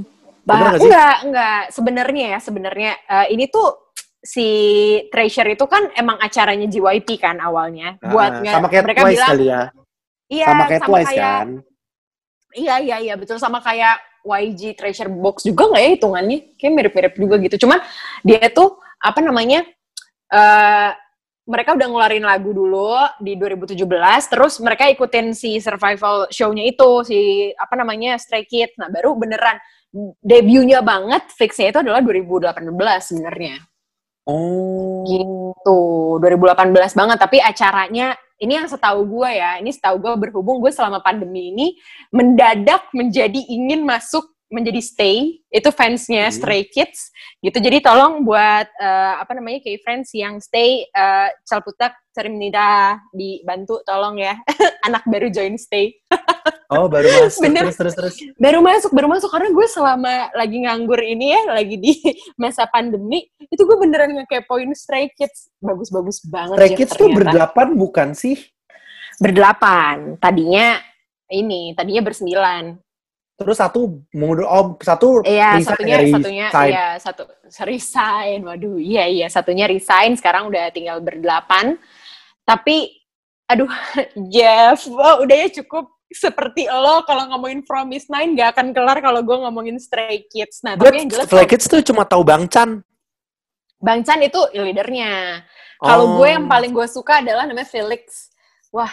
Bah, 0.44 0.76
enggak, 0.76 1.16
enggak. 1.24 1.60
Sebenarnya 1.72 2.24
ya, 2.36 2.38
sebenarnya 2.38 2.92
eh, 3.08 3.26
ini 3.32 3.48
tuh 3.48 3.92
si 4.24 4.48
Treasure 5.12 5.52
itu 5.52 5.64
kan 5.68 5.92
emang 5.96 6.16
acaranya 6.20 6.68
GYP 6.68 7.20
kan 7.20 7.36
awalnya. 7.40 7.96
Ah, 8.00 8.08
Buat 8.12 8.32
nge- 8.40 8.52
sama 8.52 8.66
kayak 8.68 8.84
mereka 8.88 9.00
Twice 9.04 9.12
bilang, 9.16 9.30
kali 9.32 9.44
ya. 9.48 9.62
iya, 10.28 10.46
sama 10.48 10.62
kayak 10.68 10.82
Twice 10.84 11.14
kan? 11.16 11.48
Iya, 12.54 12.74
iya, 12.80 12.96
iya, 13.02 13.14
betul 13.18 13.36
sama 13.42 13.58
kayak 13.60 13.96
YG 14.24 14.62
Treasure 14.78 15.12
Box 15.12 15.44
juga 15.44 15.68
nggak 15.68 15.82
ya 15.84 15.90
hitungannya? 15.96 16.38
Kayak 16.56 16.72
mirip-mirip 16.72 17.14
juga 17.20 17.34
gitu. 17.40 17.56
Cuman 17.68 17.80
dia 18.24 18.48
tuh 18.52 18.80
apa 19.00 19.20
namanya? 19.20 19.64
eh 20.34 20.90
mereka 21.44 21.76
udah 21.76 21.86
ngeluarin 21.92 22.24
lagu 22.24 22.56
dulu 22.56 22.96
di 23.20 23.36
2017, 23.36 23.76
terus 24.32 24.56
mereka 24.64 24.88
ikutin 24.88 25.36
si 25.36 25.60
survival 25.60 26.24
show-nya 26.32 26.64
itu, 26.64 27.04
si 27.04 27.18
apa 27.52 27.76
namanya 27.76 28.16
Stray 28.16 28.48
Kids. 28.48 28.80
Nah, 28.80 28.88
baru 28.88 29.12
beneran 29.12 29.60
debutnya 30.18 30.82
banget, 30.82 31.30
fixnya 31.38 31.70
itu 31.70 31.78
adalah 31.78 32.02
2018 32.02 32.58
sebenarnya. 33.00 33.62
Oh. 34.26 35.06
Gitu, 35.06 35.80
2018 36.18 36.98
banget. 36.98 37.18
Tapi 37.20 37.38
acaranya, 37.38 38.18
ini 38.42 38.52
yang 38.58 38.66
setahu 38.66 39.06
gue 39.06 39.30
ya, 39.30 39.62
ini 39.62 39.70
setahu 39.70 40.02
gue 40.02 40.12
berhubung 40.28 40.58
gue 40.58 40.74
selama 40.74 40.98
pandemi 40.98 41.54
ini 41.54 41.66
mendadak 42.10 42.90
menjadi 42.90 43.38
ingin 43.46 43.86
masuk 43.86 44.33
menjadi 44.54 44.78
stay 44.78 45.42
itu 45.50 45.68
fansnya 45.74 46.30
Hmm. 46.30 46.36
Stray 46.38 46.62
Kids 46.70 47.10
gitu 47.42 47.58
jadi 47.58 47.82
tolong 47.82 48.22
buat 48.22 48.70
eh, 48.70 49.14
apa 49.18 49.34
namanya 49.34 49.58
kayak 49.66 49.82
friends 49.82 50.14
yang 50.14 50.38
stay 50.38 50.86
uh, 50.94 51.26
Calputak 51.42 51.98
Cerimnida 52.14 53.02
dibantu 53.10 53.82
tolong 53.82 54.22
ya 54.22 54.38
anak 54.86 55.02
baru 55.10 55.26
join 55.28 55.58
stay 55.58 55.90
Oh, 56.72 56.88
baru 56.88 57.06
masuk. 57.06 57.44
Bener. 57.44 57.70
Terus, 57.70 57.76
terus, 57.76 57.94
terus. 57.94 58.14
baru 58.40 58.58
masuk 58.64 58.90
baru 58.96 59.06
masuk 59.06 59.30
karena 59.30 59.52
gue 59.52 59.66
selama 59.68 60.32
lagi 60.32 60.58
nganggur 60.64 60.96
ini 60.98 61.36
ya 61.36 61.42
lagi 61.54 61.76
di 61.76 61.92
masa 62.40 62.66
pandemi 62.66 63.28
itu 63.38 63.62
gue 63.62 63.76
beneran 63.78 64.10
ngekepoin 64.16 64.72
Stray 64.74 65.12
Kids 65.12 65.52
bagus-bagus 65.60 66.24
banget 66.26 66.56
Stray 66.56 66.72
Kids 66.74 66.96
tuh 66.96 67.06
ternyata. 67.06 67.18
berdelapan 67.20 67.68
bukan 67.78 68.08
sih? 68.16 68.36
berdelapan 69.22 70.18
tadinya 70.18 70.82
ini 71.30 71.70
tadinya 71.78 72.02
bersembilan 72.02 72.64
Terus 73.34 73.58
satu 73.58 73.98
mundur, 74.14 74.46
oh 74.46 74.78
satu 74.78 75.26
iya 75.26 75.58
resign 75.58 75.74
satunya 75.74 75.96
dari 75.98 76.10
satunya 76.14 76.46
iya 76.70 76.88
satu 77.02 77.22
resign 77.66 78.38
waduh 78.46 78.78
iya 78.78 79.04
iya 79.10 79.26
satunya 79.26 79.66
resign 79.66 80.14
sekarang 80.14 80.46
udah 80.46 80.70
tinggal 80.70 81.02
berdelapan 81.02 81.74
tapi 82.46 82.94
aduh 83.50 83.66
Jeff 84.32 84.86
oh, 84.86 85.26
udah 85.26 85.34
ya 85.34 85.48
cukup 85.50 85.90
seperti 86.14 86.70
lo 86.70 87.02
kalau 87.02 87.26
ngomongin 87.34 87.66
Promise 87.66 88.06
Nine 88.06 88.38
gak 88.38 88.54
akan 88.54 88.70
kelar 88.70 89.02
kalau 89.02 89.18
gue 89.26 89.34
ngomongin 89.34 89.82
Stray 89.82 90.22
Kids 90.30 90.62
nah 90.62 90.78
Gue 90.78 90.94
tapi 90.94 91.02
yang 91.02 91.10
jelas 91.10 91.26
Stray 91.26 91.46
Kids 91.50 91.66
tuh 91.66 91.82
cuma 91.82 92.06
tahu 92.06 92.22
Bang 92.22 92.46
Chan. 92.46 92.86
Bang 93.82 94.00
Chan 94.00 94.22
itu 94.22 94.40
leadernya. 94.54 95.44
Kalau 95.76 96.16
Oh. 96.16 96.22
gue 96.22 96.28
yang 96.32 96.48
paling 96.48 96.72
gue 96.72 96.86
suka 96.88 97.20
adalah 97.20 97.44
namanya 97.44 97.68
Felix. 97.68 98.32
Wah, 98.72 98.88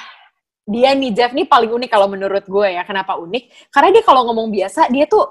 dia 0.72 0.96
nih 0.96 1.12
Jeff 1.12 1.36
nih 1.36 1.46
paling 1.52 1.68
unik 1.68 1.92
kalau 1.92 2.08
menurut 2.08 2.48
gue 2.48 2.68
ya. 2.72 2.88
Kenapa 2.88 3.20
unik? 3.20 3.70
Karena 3.70 3.90
dia 3.92 4.04
kalau 4.08 4.32
ngomong 4.32 4.48
biasa 4.48 4.88
dia 4.88 5.04
tuh 5.04 5.28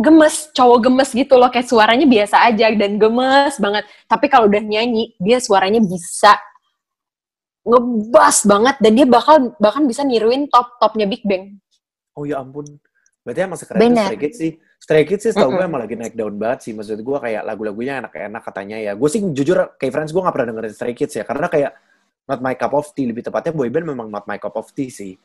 gemes, 0.00 0.48
cowok 0.56 0.88
gemes 0.88 1.10
gitu 1.12 1.36
loh. 1.36 1.52
Kayak 1.52 1.68
suaranya 1.68 2.08
biasa 2.08 2.36
aja 2.48 2.72
dan 2.72 2.96
gemes 2.96 3.54
banget. 3.60 3.84
Tapi 4.08 4.26
kalau 4.32 4.48
udah 4.48 4.64
nyanyi, 4.64 5.12
dia 5.20 5.36
suaranya 5.38 5.84
bisa 5.84 6.40
ngebas 7.68 8.48
banget 8.48 8.76
dan 8.80 8.92
dia 8.96 9.04
bakal 9.04 9.52
bahkan 9.60 9.84
bisa 9.84 10.00
niruin 10.00 10.48
top 10.48 10.80
topnya 10.80 11.04
Big 11.04 11.20
Bang. 11.28 11.60
Oh 12.16 12.24
ya 12.24 12.40
ampun. 12.40 12.64
Berarti 13.28 13.40
emang 13.44 13.60
sekeren 13.60 13.80
Bener. 13.84 14.08
Stray 14.08 14.20
Kids 14.24 14.36
sih. 14.40 14.52
Stray 14.80 15.04
Kids 15.04 15.22
sih 15.28 15.32
tau 15.36 15.52
gue 15.52 15.60
emang 15.60 15.84
lagi 15.84 16.00
naik 16.00 16.16
daun 16.16 16.40
banget 16.40 16.64
sih. 16.64 16.72
Maksud 16.72 16.96
gue 16.96 17.18
kayak 17.20 17.44
lagu-lagunya 17.44 18.00
enak-enak 18.00 18.40
katanya 18.40 18.80
ya. 18.80 18.92
Gue 18.96 19.08
sih 19.12 19.20
jujur 19.20 19.76
kayak 19.76 19.92
friends 19.92 20.16
gue 20.16 20.22
gak 20.24 20.32
pernah 20.32 20.48
dengerin 20.48 20.72
Stray 20.72 20.94
Kids 20.96 21.12
ya. 21.12 21.28
Karena 21.28 21.52
kayak 21.52 21.76
not 22.28 22.38
my 22.44 22.54
cup 22.54 22.76
of 22.76 22.92
tea. 22.92 23.08
Lebih 23.08 23.24
tepatnya 23.24 23.56
boyband 23.56 23.88
memang 23.88 24.12
not 24.12 24.28
my 24.28 24.36
cup 24.36 24.54
of 24.60 24.68
tea 24.76 24.92
sih. 24.92 25.16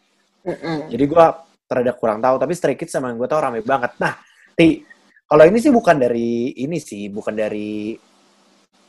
Mm-mm. 0.47 0.87
Jadi 0.87 1.03
gue 1.03 1.25
terhadap 1.67 1.95
kurang 1.99 2.23
tahu. 2.23 2.39
Tapi 2.39 2.53
Stray 2.55 2.79
Kids 2.79 2.95
sama 2.95 3.11
yang 3.11 3.19
gue 3.19 3.27
tahu 3.27 3.39
rame 3.43 3.59
banget. 3.59 3.99
Nah, 3.99 4.15
Ti, 4.55 4.81
kalau 5.27 5.43
ini 5.43 5.59
sih 5.59 5.69
bukan 5.69 5.99
dari 5.99 6.55
ini 6.63 6.79
sih. 6.79 7.11
Bukan 7.11 7.35
dari 7.35 7.99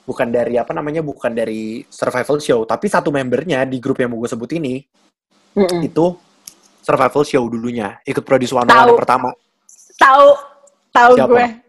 bukan 0.05 0.29
dari 0.29 0.61
apa 0.61 0.77
namanya 0.77 1.00
bukan 1.00 1.33
dari 1.33 1.81
survival 1.88 2.37
show 2.37 2.68
tapi 2.68 2.92
satu 2.92 3.09
membernya 3.09 3.64
di 3.64 3.81
grup 3.81 4.05
yang 4.05 4.12
mau 4.12 4.20
gue 4.20 4.29
sebut 4.29 4.53
ini 4.61 4.85
Mm-mm. 5.57 5.81
itu 5.81 6.12
survival 6.85 7.24
show 7.24 7.48
dulunya 7.48 7.96
ikut 8.05 8.20
produce 8.20 8.53
one 8.53 8.68
yang 8.68 9.00
pertama 9.00 9.33
Tahu, 9.94 10.29
tahu 10.90 11.12
gue. 11.16 11.63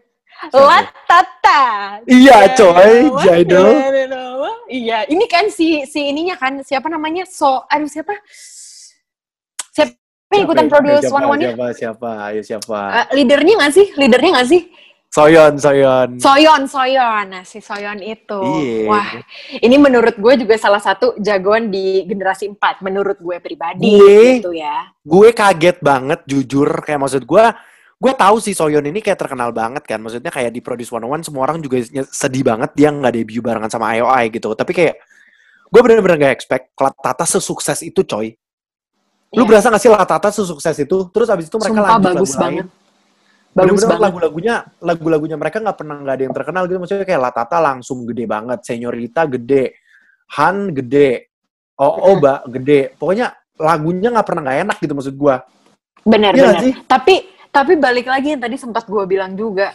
Latata. 0.46 1.62
Iya, 2.04 2.36
coy, 2.52 2.92
Jawa, 3.08 3.20
Jidol. 3.22 3.70
Jawa. 4.06 4.50
Iya, 4.66 4.98
ini 5.08 5.24
kan 5.26 5.48
si 5.48 5.86
si 5.86 6.10
ininya 6.10 6.34
kan 6.34 6.60
siapa 6.60 6.86
namanya? 6.86 7.24
So, 7.24 7.62
aduh 7.66 7.86
siapa? 7.86 8.12
Siapa 9.72 9.94
yang 10.32 10.44
ikutan 10.44 10.66
Siapa, 10.66 10.74
produce 10.74 11.02
siapa, 11.06 11.16
one 11.16 11.26
one 11.26 11.42
siapa 11.44 11.66
siapa 11.72 12.10
ayo 12.26 12.40
siapa 12.42 12.78
leadernya 13.14 13.54
nggak 13.56 13.72
sih? 13.72 13.86
Leadernya 13.94 14.30
nggak 14.36 14.50
sih? 14.50 14.62
Soyon, 15.06 15.54
Soyon. 15.56 16.08
Soyon, 16.20 16.62
Soyon. 16.68 17.24
Nah, 17.30 17.40
si 17.40 17.62
Soyon 17.62 18.04
itu. 18.04 18.36
Iya. 18.36 18.90
Wah, 18.90 19.08
ini 19.54 19.76
menurut 19.80 20.12
gue 20.12 20.34
juga 20.36 20.60
salah 20.60 20.82
satu 20.82 21.16
jagoan 21.16 21.72
di 21.72 22.04
generasi 22.04 22.52
4. 22.52 22.84
Menurut 22.84 23.16
gue 23.16 23.40
pribadi. 23.40 23.96
Gue- 23.96 24.44
Gitu 24.44 24.52
ya. 24.52 24.92
gue 25.00 25.28
kaget 25.32 25.78
banget 25.80 26.20
jujur 26.26 26.68
kayak 26.84 27.00
maksud 27.00 27.22
gue 27.24 27.44
gue 27.96 28.12
tahu 28.12 28.36
sih 28.38 28.52
Soyon 28.52 28.84
ini 28.84 29.00
kayak 29.00 29.16
terkenal 29.16 29.50
banget 29.50 29.80
kan 29.82 29.96
maksudnya 29.96 30.28
kayak 30.28 30.50
di 30.50 30.60
Produce 30.60 30.92
101 30.92 31.24
semua 31.24 31.42
orang 31.44 31.58
juga 31.58 31.80
sedih 32.06 32.44
banget 32.44 32.70
dia 32.72 32.88
nggak 32.88 33.08
debut 33.10 33.40
barengan 33.40 33.68
sama 33.68 33.92
IOI 33.92 34.28
gitu 34.28 34.52
tapi 34.52 34.70
kayak 34.70 35.00
gue 35.66 35.80
bener-bener 35.80 36.16
gak 36.20 36.34
expect 36.34 36.76
Latata 36.76 37.24
sesukses 37.24 37.80
itu 37.80 38.02
coy 38.02 38.36
lu 39.32 39.42
Iya. 39.42 39.48
berasa 39.48 39.66
gak 39.68 39.80
sih 39.80 39.88
Latata 39.88 40.28
sesukses 40.28 40.76
itu 40.76 40.96
terus 41.08 41.26
abis 41.26 41.48
itu 41.48 41.56
mereka 41.56 41.72
Sumpah 41.74 41.88
lanjut 41.90 42.04
bagus 42.06 42.30
lagu 42.30 42.38
banget. 42.38 42.66
lain 42.66 42.66
Bagus 42.66 43.56
Bener-bener 43.56 43.88
banget. 43.88 44.04
lagu-lagunya 44.04 44.54
lagu-lagunya 44.78 45.36
mereka 45.36 45.56
nggak 45.58 45.76
pernah 45.76 45.96
nggak 45.96 46.14
ada 46.14 46.22
yang 46.22 46.34
terkenal 46.36 46.62
gitu 46.64 46.76
maksudnya 46.76 47.04
kayak 47.04 47.22
Latata 47.24 47.56
langsung 47.58 47.98
gede 48.04 48.24
banget 48.26 48.58
Senyorita 48.62 49.22
gede 49.26 49.64
Han 50.34 50.56
gede 50.70 51.10
Oh. 51.74 52.12
Oba 52.12 52.40
gede 52.46 52.92
pokoknya 52.92 53.32
lagunya 53.56 54.08
nggak 54.08 54.24
pernah 54.24 54.42
nggak 54.44 54.58
enak 54.64 54.76
gitu 54.78 54.92
maksud 54.92 55.12
gue 55.12 55.34
Bener, 56.04 56.30
bener. 56.30 56.44
nggak 56.46 56.56
sih? 56.62 56.72
Tapi, 56.84 57.14
tapi 57.56 57.80
balik 57.80 58.04
lagi 58.04 58.36
yang 58.36 58.42
tadi 58.44 58.60
sempat 58.60 58.84
gue 58.84 59.04
bilang 59.08 59.32
juga. 59.32 59.72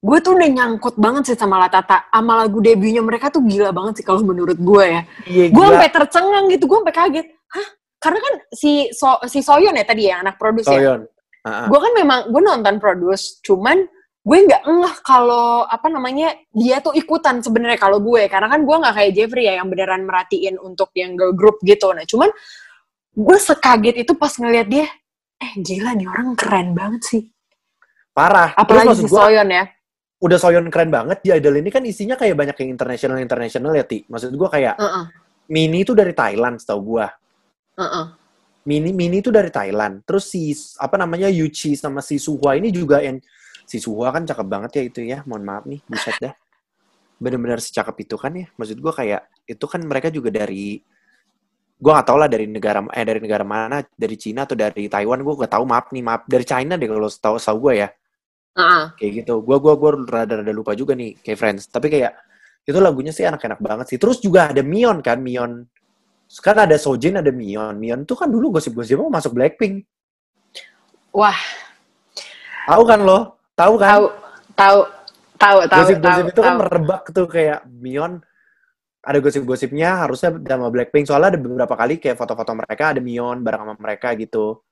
Gue 0.00 0.24
tuh 0.24 0.40
udah 0.40 0.48
nyangkut 0.48 0.96
banget 0.96 1.32
sih 1.32 1.36
sama 1.36 1.60
Latata. 1.60 2.08
Sama 2.08 2.40
lagu 2.40 2.64
debutnya 2.64 3.04
mereka 3.04 3.28
tuh 3.28 3.44
gila 3.44 3.76
banget 3.76 4.00
sih 4.00 4.04
kalau 4.08 4.24
menurut 4.24 4.56
gue 4.56 4.84
ya. 4.88 5.02
iya 5.28 5.44
Gue 5.52 5.64
sampai 5.68 5.92
tercengang 5.92 6.48
gitu, 6.48 6.64
gue 6.64 6.78
sampai 6.80 6.96
kaget. 6.96 7.26
Hah? 7.52 7.68
Karena 8.00 8.18
kan 8.20 8.34
si 8.52 8.88
so, 8.92 9.20
si 9.28 9.44
Soyon 9.44 9.76
ya 9.76 9.84
tadi 9.84 10.08
ya, 10.08 10.24
anak 10.24 10.40
produs 10.40 10.64
ya. 10.64 10.76
Soyon. 10.76 11.00
Gue 11.44 11.78
kan 11.80 11.92
memang, 11.92 12.20
gue 12.32 12.40
nonton 12.40 12.76
produce, 12.80 13.40
cuman 13.44 13.84
gue 14.24 14.38
nggak 14.48 14.64
ngeh 14.64 14.96
kalau 15.04 15.68
apa 15.68 15.92
namanya 15.92 16.32
dia 16.56 16.80
tuh 16.80 16.96
ikutan 16.96 17.44
sebenarnya 17.44 17.76
kalau 17.76 18.00
gue 18.00 18.24
karena 18.24 18.48
kan 18.48 18.64
gue 18.64 18.76
nggak 18.80 18.94
kayak 18.96 19.12
Jeffrey 19.12 19.44
ya 19.44 19.60
yang 19.60 19.68
beneran 19.68 20.08
merhatiin 20.08 20.56
untuk 20.56 20.88
yang 20.96 21.12
girl 21.12 21.36
group 21.36 21.60
gitu 21.60 21.92
nah 21.92 22.08
cuman 22.08 22.32
gue 23.12 23.36
sekaget 23.36 24.00
itu 24.00 24.16
pas 24.16 24.32
ngeliat 24.32 24.64
dia 24.64 24.88
eh 25.44 25.52
gila 25.60 25.92
nih 25.92 26.08
orang 26.08 26.32
keren 26.32 26.72
banget 26.72 27.02
sih 27.04 27.22
parah. 28.16 28.56
Terus 28.56 28.62
apalagi 28.64 28.88
maksud 28.88 29.04
si 29.04 29.10
gua, 29.12 29.20
Soyon 29.28 29.48
ya 29.52 29.64
udah 30.24 30.38
Soyon 30.40 30.66
keren 30.72 30.88
banget. 30.88 31.20
Di 31.20 31.30
Idol 31.36 31.60
ini 31.60 31.68
kan 31.68 31.84
isinya 31.84 32.16
kayak 32.16 32.32
banyak 32.32 32.56
yang 32.64 32.70
international 32.72 33.18
international 33.20 33.72
ya 33.76 33.84
ti. 33.84 34.08
Maksud 34.08 34.32
gua 34.40 34.48
kayak 34.48 34.80
Heeh, 34.80 35.04
Mini 35.52 35.84
itu 35.84 35.92
dari 35.92 36.16
Thailand, 36.16 36.56
setahu 36.56 36.80
gua. 36.96 37.12
heeh. 37.76 38.06
Mini 38.64 38.96
Mini 38.96 39.20
itu 39.20 39.28
dari 39.28 39.52
Thailand. 39.52 40.00
Terus 40.08 40.24
si 40.32 40.56
apa 40.80 40.96
namanya 40.96 41.28
Yuchi 41.28 41.76
sama 41.76 42.00
si 42.00 42.16
Suhua 42.16 42.56
ini 42.56 42.72
juga 42.72 43.04
yang 43.04 43.20
si 43.68 43.76
Suhua 43.76 44.08
kan 44.08 44.24
cakep 44.24 44.46
banget 44.48 44.70
ya 44.80 44.82
itu 44.88 45.00
ya. 45.04 45.20
Mohon 45.28 45.44
maaf 45.44 45.64
nih, 45.68 45.84
buset 45.84 46.16
dah. 46.16 46.32
Bener-bener 47.20 47.60
secakep 47.60 48.08
itu 48.08 48.16
kan 48.16 48.32
ya. 48.32 48.46
Maksud 48.56 48.80
gua 48.80 48.96
kayak 48.96 49.28
itu 49.44 49.64
kan 49.68 49.84
mereka 49.84 50.08
juga 50.08 50.32
dari 50.32 50.80
gua 51.84 52.00
nggak 52.00 52.08
tahu 52.08 52.18
lah 52.24 52.28
dari 52.32 52.48
negara 52.48 52.80
eh 52.88 53.04
dari 53.04 53.20
negara 53.20 53.44
mana 53.44 53.84
dari 53.92 54.16
Cina 54.16 54.48
atau 54.48 54.56
dari 54.56 54.88
Taiwan 54.88 55.20
gua 55.20 55.44
gak 55.44 55.52
tahu 55.52 55.64
maaf 55.68 55.92
nih 55.92 56.00
maaf 56.00 56.24
dari 56.24 56.44
China 56.48 56.80
deh 56.80 56.88
kalau 56.88 57.12
tahu 57.12 57.36
tahu 57.36 57.58
gua 57.60 57.74
ya 57.76 57.88
Heeh. 58.54 58.84
kayak 58.98 59.12
gitu. 59.22 59.42
Gua 59.42 59.58
gua 59.58 59.74
gua 59.74 59.90
rada-rada 59.98 60.52
lupa 60.54 60.72
juga 60.78 60.94
nih 60.94 61.18
kayak 61.18 61.38
Friends. 61.38 61.66
Tapi 61.68 61.90
kayak 61.90 62.14
itu 62.64 62.78
lagunya 62.78 63.10
sih 63.10 63.26
enak-enak 63.26 63.60
banget 63.60 63.86
sih. 63.92 63.98
Terus 63.98 64.22
juga 64.22 64.48
ada 64.54 64.62
Mion 64.62 65.02
kan, 65.02 65.18
Mion. 65.20 65.66
Sekarang 66.30 66.70
ada 66.70 66.78
Sojin, 66.78 67.18
ada 67.18 67.34
Mion. 67.34 67.74
Mion 67.76 68.06
tuh 68.06 68.16
kan 68.16 68.30
dulu 68.30 68.56
gosip-gosip 68.56 68.96
mau 68.96 69.10
masuk 69.10 69.34
Blackpink. 69.36 69.84
wah 71.14 71.36
Tahu 72.64 72.82
kan 72.88 73.00
lo? 73.04 73.38
Tahu 73.54 73.74
kan? 73.78 73.90
tahu 73.92 74.04
tahu 74.56 74.78
tahu 75.38 75.58
tahu 75.68 75.80
Gosip-gosip 75.84 76.24
itu 76.32 76.40
kan 76.40 76.54
merebak 76.58 77.02
tuh 77.10 77.26
kayak 77.28 77.60
Mion 77.68 78.22
ada 79.04 79.18
gosip-gosipnya 79.20 80.08
harusnya 80.08 80.32
sama 80.32 80.72
Blackpink 80.72 81.04
soalnya 81.04 81.36
ada 81.36 81.40
beberapa 81.40 81.74
kali 81.76 82.00
kayak 82.00 82.16
foto-foto 82.16 82.56
mereka 82.56 82.96
ada 82.96 83.00
Mion 83.04 83.44
bareng 83.44 83.60
sama 83.62 83.74
mereka 83.76 84.16
gitu. 84.16 84.64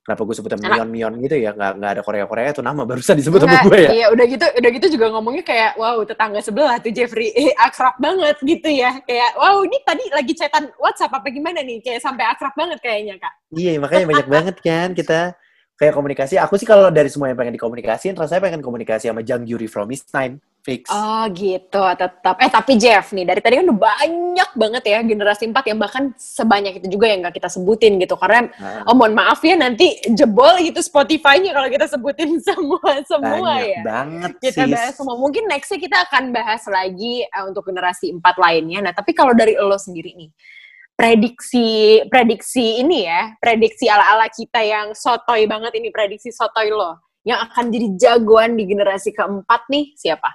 Kenapa 0.00 0.24
gue 0.24 0.32
sebutnya. 0.32 0.58
Mion 0.58 0.88
Mion 0.88 1.12
gitu 1.20 1.36
ya? 1.36 1.52
Nggak, 1.52 1.72
nggak 1.76 1.90
ada 1.94 2.02
Korea 2.02 2.24
Korea 2.24 2.50
itu 2.50 2.64
nama 2.64 2.82
barusan 2.88 3.14
disebut 3.20 3.46
sama 3.46 3.62
gue 3.62 3.78
ya. 3.78 3.90
Iya, 3.92 4.06
udah 4.10 4.26
gitu, 4.26 4.46
udah 4.58 4.70
gitu 4.74 4.86
juga 4.96 5.06
ngomongnya 5.12 5.44
kayak, 5.44 5.76
wow, 5.76 6.00
tetangga 6.02 6.40
sebelah 6.40 6.80
tuh 6.80 6.90
Jeffrey, 6.90 7.30
eh, 7.38 7.52
akrab 7.54 7.94
banget 8.00 8.36
gitu 8.40 8.68
ya. 8.72 8.96
Kayak, 9.04 9.36
wow, 9.36 9.60
ini 9.62 9.78
tadi 9.84 10.04
lagi 10.10 10.32
chatan 10.32 10.72
WhatsApp 10.80 11.14
apa 11.14 11.28
gimana 11.28 11.60
nih? 11.60 11.84
Kayak 11.84 12.00
sampai 12.00 12.24
akrab 12.26 12.56
banget 12.56 12.80
kayaknya, 12.80 13.20
Kak. 13.20 13.32
Iya, 13.54 13.76
makanya 13.76 14.04
banyak 14.08 14.28
banget 14.32 14.56
kan 14.64 14.88
kita 14.96 15.36
kayak 15.76 15.94
komunikasi. 15.94 16.34
Aku 16.42 16.56
sih 16.56 16.66
kalau 16.66 16.88
dari 16.88 17.12
semua 17.12 17.28
yang 17.28 17.36
pengen 17.36 17.54
dikomunikasiin, 17.60 18.16
rasanya 18.16 18.42
pengen 18.50 18.64
komunikasi 18.64 19.12
sama 19.12 19.20
Jang 19.20 19.44
Yuri 19.44 19.68
from 19.68 19.86
Miss 19.86 20.08
Nine. 20.16 20.40
Fix. 20.60 20.92
Oh 20.92 21.24
gitu, 21.32 21.84
tetap. 21.96 22.36
Eh 22.36 22.52
tapi 22.52 22.76
Jeff 22.76 23.16
nih, 23.16 23.24
dari 23.24 23.40
tadi 23.40 23.56
kan 23.56 23.64
udah 23.64 23.80
banyak 23.80 24.50
banget 24.52 24.82
ya 24.84 24.98
generasi 25.00 25.48
4 25.48 25.72
yang 25.72 25.78
bahkan 25.80 26.12
sebanyak 26.20 26.84
itu 26.84 26.86
juga 26.92 27.08
yang 27.08 27.24
gak 27.24 27.40
kita 27.40 27.48
sebutin 27.48 27.96
gitu. 27.96 28.14
Karena, 28.20 28.44
Nah, 28.60 28.84
oh 28.84 28.94
mohon 28.96 29.16
maaf 29.16 29.40
ya 29.40 29.56
nanti 29.56 29.96
jebol 30.12 30.60
gitu 30.60 30.84
Spotify-nya 30.84 31.56
kalau 31.56 31.68
kita 31.72 31.88
sebutin 31.88 32.36
semua-semua 32.48 33.56
banyak 33.56 33.72
ya. 33.72 33.80
banget 33.80 34.30
kita 34.40 34.68
bahas 34.68 34.92
semua. 34.96 35.16
Mungkin 35.16 35.48
nextnya 35.48 35.78
kita 35.80 35.96
akan 36.08 36.24
bahas 36.32 36.62
lagi 36.68 37.24
eh, 37.24 37.44
untuk 37.48 37.64
generasi 37.64 38.12
4 38.12 38.20
lainnya. 38.20 38.84
Nah, 38.84 38.92
tapi 38.92 39.16
kalau 39.16 39.32
dari 39.32 39.56
lo 39.56 39.80
sendiri 39.80 40.12
nih, 40.12 40.28
prediksi 40.92 42.04
prediksi 42.12 42.84
ini 42.84 43.08
ya, 43.08 43.32
prediksi 43.40 43.88
ala-ala 43.88 44.28
kita 44.28 44.60
yang 44.60 44.92
sotoy 44.92 45.48
banget 45.48 45.72
ini, 45.80 45.88
prediksi 45.88 46.28
sotoy 46.28 46.68
lo, 46.68 47.00
yang 47.24 47.40
akan 47.48 47.72
jadi 47.72 47.88
jagoan 47.96 48.60
di 48.60 48.68
generasi 48.68 49.16
keempat 49.16 49.64
nih, 49.72 49.96
siapa? 49.96 50.28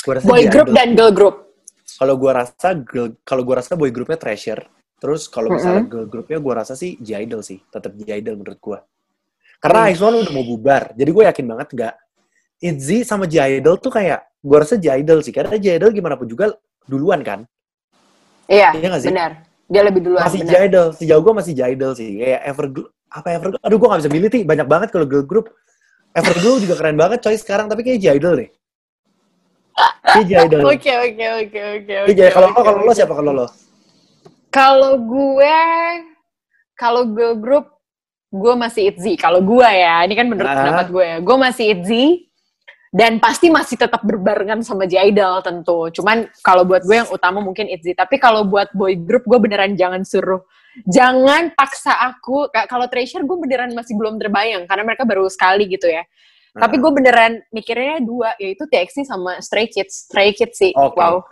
Gua 0.00 0.12
rasa 0.16 0.26
Boy 0.26 0.42
group 0.48 0.68
Idol- 0.68 0.76
dan 0.76 0.88
girl 0.96 1.12
group. 1.12 1.34
Kalau 2.00 2.14
gua 2.16 2.32
rasa 2.40 2.68
girl, 2.72 3.08
kalau 3.20 3.42
gua 3.44 3.60
rasa 3.60 3.76
boy 3.76 3.92
groupnya 3.92 4.16
Treasure. 4.16 4.64
Terus 4.96 5.28
kalau 5.28 5.52
misalnya 5.52 5.84
Mm-mm. 5.84 5.92
girl 5.92 6.06
groupnya 6.08 6.38
gua 6.40 6.54
rasa 6.64 6.72
sih 6.72 6.96
J-Idol 6.96 7.40
sih, 7.44 7.60
tetap 7.68 7.92
J-Idol 7.92 8.40
menurut 8.40 8.60
gua. 8.60 8.78
Karena 9.60 9.84
Hmm. 9.84 9.92
X1 9.92 10.24
udah 10.24 10.32
mau 10.32 10.44
bubar, 10.48 10.82
jadi 10.96 11.10
gue 11.12 11.24
yakin 11.28 11.44
banget 11.44 11.68
nggak 11.76 11.94
ITZY 12.64 13.04
sama 13.04 13.28
J-Idol 13.28 13.76
tuh 13.76 13.92
kayak 13.92 14.24
gua 14.40 14.64
rasa 14.64 14.80
J-Idol 14.80 15.20
sih, 15.20 15.36
karena 15.36 15.60
J-Idol 15.60 15.92
gimana 15.92 16.16
pun 16.16 16.24
juga 16.24 16.56
duluan 16.88 17.20
kan. 17.20 17.44
Iya, 18.48 18.72
Iya 18.72 18.88
benar. 19.04 19.30
Dia 19.70 19.82
lebih 19.86 20.00
duluan, 20.02 20.24
masih 20.24 20.40
benar. 20.42 20.52
J-Idol, 20.56 20.86
sejauh 20.96 21.22
gue 21.22 21.34
masih 21.36 21.52
J-Idol 21.54 21.92
sih. 21.94 22.08
Kayak 22.18 22.40
Everglow, 22.42 22.86
apa 23.06 23.28
Everglow? 23.36 23.60
Aduh 23.62 23.76
gue 23.78 23.88
gak 23.92 24.00
bisa 24.02 24.10
milih 24.10 24.28
sih, 24.32 24.42
banyak 24.42 24.66
banget 24.66 24.88
kalau 24.90 25.06
girl 25.06 25.22
group. 25.22 25.46
Everglow 26.10 26.58
juga 26.58 26.74
keren 26.74 26.98
banget 26.98 27.22
coy 27.22 27.36
sekarang, 27.38 27.70
tapi 27.70 27.86
kayak 27.86 28.00
J-Idol 28.02 28.34
deh. 28.42 28.50
Kayak 30.12 30.26
J-Idol. 30.26 30.60
Oke, 30.72 30.92
oke, 30.96 31.26
oke, 31.40 31.60
oke. 31.76 31.94
J- 32.10 32.30
Kalau 32.30 32.48
lo, 32.48 32.60
kalau 32.60 32.78
lo 32.82 32.92
siapa 32.92 33.12
kalau 33.12 33.32
lo? 33.32 33.46
Kalau 34.48 34.92
gue, 34.98 35.58
kalau 36.74 37.02
girl 37.06 37.34
group, 37.34 37.66
gue 38.28 38.54
masih 38.54 38.90
ITZY. 38.90 39.14
Kalau 39.14 39.38
gue 39.40 39.62
ya, 39.64 40.02
ini 40.02 40.14
kan 40.14 40.26
menurut 40.26 40.46
Ah. 40.46 40.58
pendapat 40.58 40.86
gue 40.88 41.04
ya. 41.04 41.16
Gue 41.18 41.36
masih 41.36 41.64
ITZY, 41.70 42.04
dan 42.90 43.22
pasti 43.22 43.46
masih 43.46 43.78
tetap 43.78 44.02
berbarengan 44.02 44.58
sama 44.60 44.82
J-Idol 44.82 45.38
tentu. 45.40 45.94
Cuman 45.94 46.26
kalau 46.42 46.66
buat 46.66 46.82
gue 46.82 46.96
yang 46.96 47.06
utama 47.08 47.38
mungkin 47.38 47.70
ITZY. 47.70 47.94
Tapi 47.94 48.18
kalau 48.18 48.42
buat 48.42 48.66
boy 48.72 48.98
group, 48.98 49.22
gue 49.24 49.38
beneran 49.38 49.78
jangan 49.78 50.02
suruh. 50.02 50.42
Jangan 50.86 51.54
paksa 51.54 51.94
aku. 52.00 52.50
Ka- 52.50 52.66
Kalau 52.66 52.86
Treasure, 52.86 53.22
gue 53.22 53.38
beneran 53.38 53.70
masih 53.70 53.94
belum 53.94 54.18
terbayang. 54.18 54.66
Karena 54.66 54.82
mereka 54.84 55.06
baru 55.06 55.30
sekali 55.30 55.66
gitu 55.66 55.86
ya. 55.86 56.02
Tapi 56.50 56.82
gue 56.82 56.90
beneran 56.90 57.32
mikirnya 57.54 58.02
dua, 58.02 58.34
yaitu 58.42 58.66
TXT 58.66 59.06
sama 59.06 59.38
Stray 59.38 59.70
Kids. 59.70 60.10
Stray 60.10 60.34
Kids 60.34 60.58
sih, 60.58 60.74
Oke. 60.74 60.98
wow. 60.98 61.22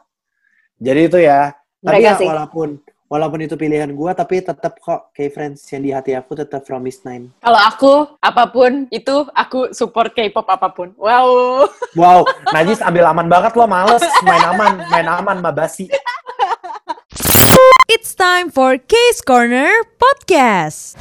Jadi 0.78 1.00
itu 1.10 1.18
ya. 1.18 1.50
Tapi 1.82 2.02
Mereka 2.02 2.06
ya, 2.06 2.12
sih. 2.18 2.26
walaupun 2.26 2.68
walaupun 3.08 3.40
itu 3.42 3.56
pilihan 3.58 3.90
gue, 3.90 4.10
tapi 4.14 4.44
tetap 4.44 4.78
kok 4.78 5.10
kayak 5.16 5.32
friends 5.34 5.64
yang 5.72 5.82
di 5.82 5.90
hati 5.90 6.12
aku 6.14 6.36
tetap 6.38 6.62
from 6.62 6.84
Miss 6.84 7.02
Nine. 7.02 7.32
Kalau 7.40 7.60
aku, 7.64 7.92
apa 8.20 8.44
pun 8.52 8.86
itu, 8.92 9.26
aku 9.32 9.72
support 9.74 10.12
K-pop 10.14 10.46
apa 10.46 10.68
pun. 10.70 10.92
Wow. 10.94 11.66
Wow, 11.96 12.28
Najis 12.52 12.84
ambil 12.84 13.08
aman 13.10 13.26
banget 13.26 13.56
lo, 13.56 13.64
males 13.66 14.04
main 14.22 14.44
aman, 14.54 14.72
main 14.92 15.08
aman, 15.08 15.36
mabasi. 15.40 15.88
It's 17.88 18.12
time 18.12 18.52
for 18.52 18.76
Case 18.76 19.24
Corner 19.24 19.72
Podcast. 19.96 21.00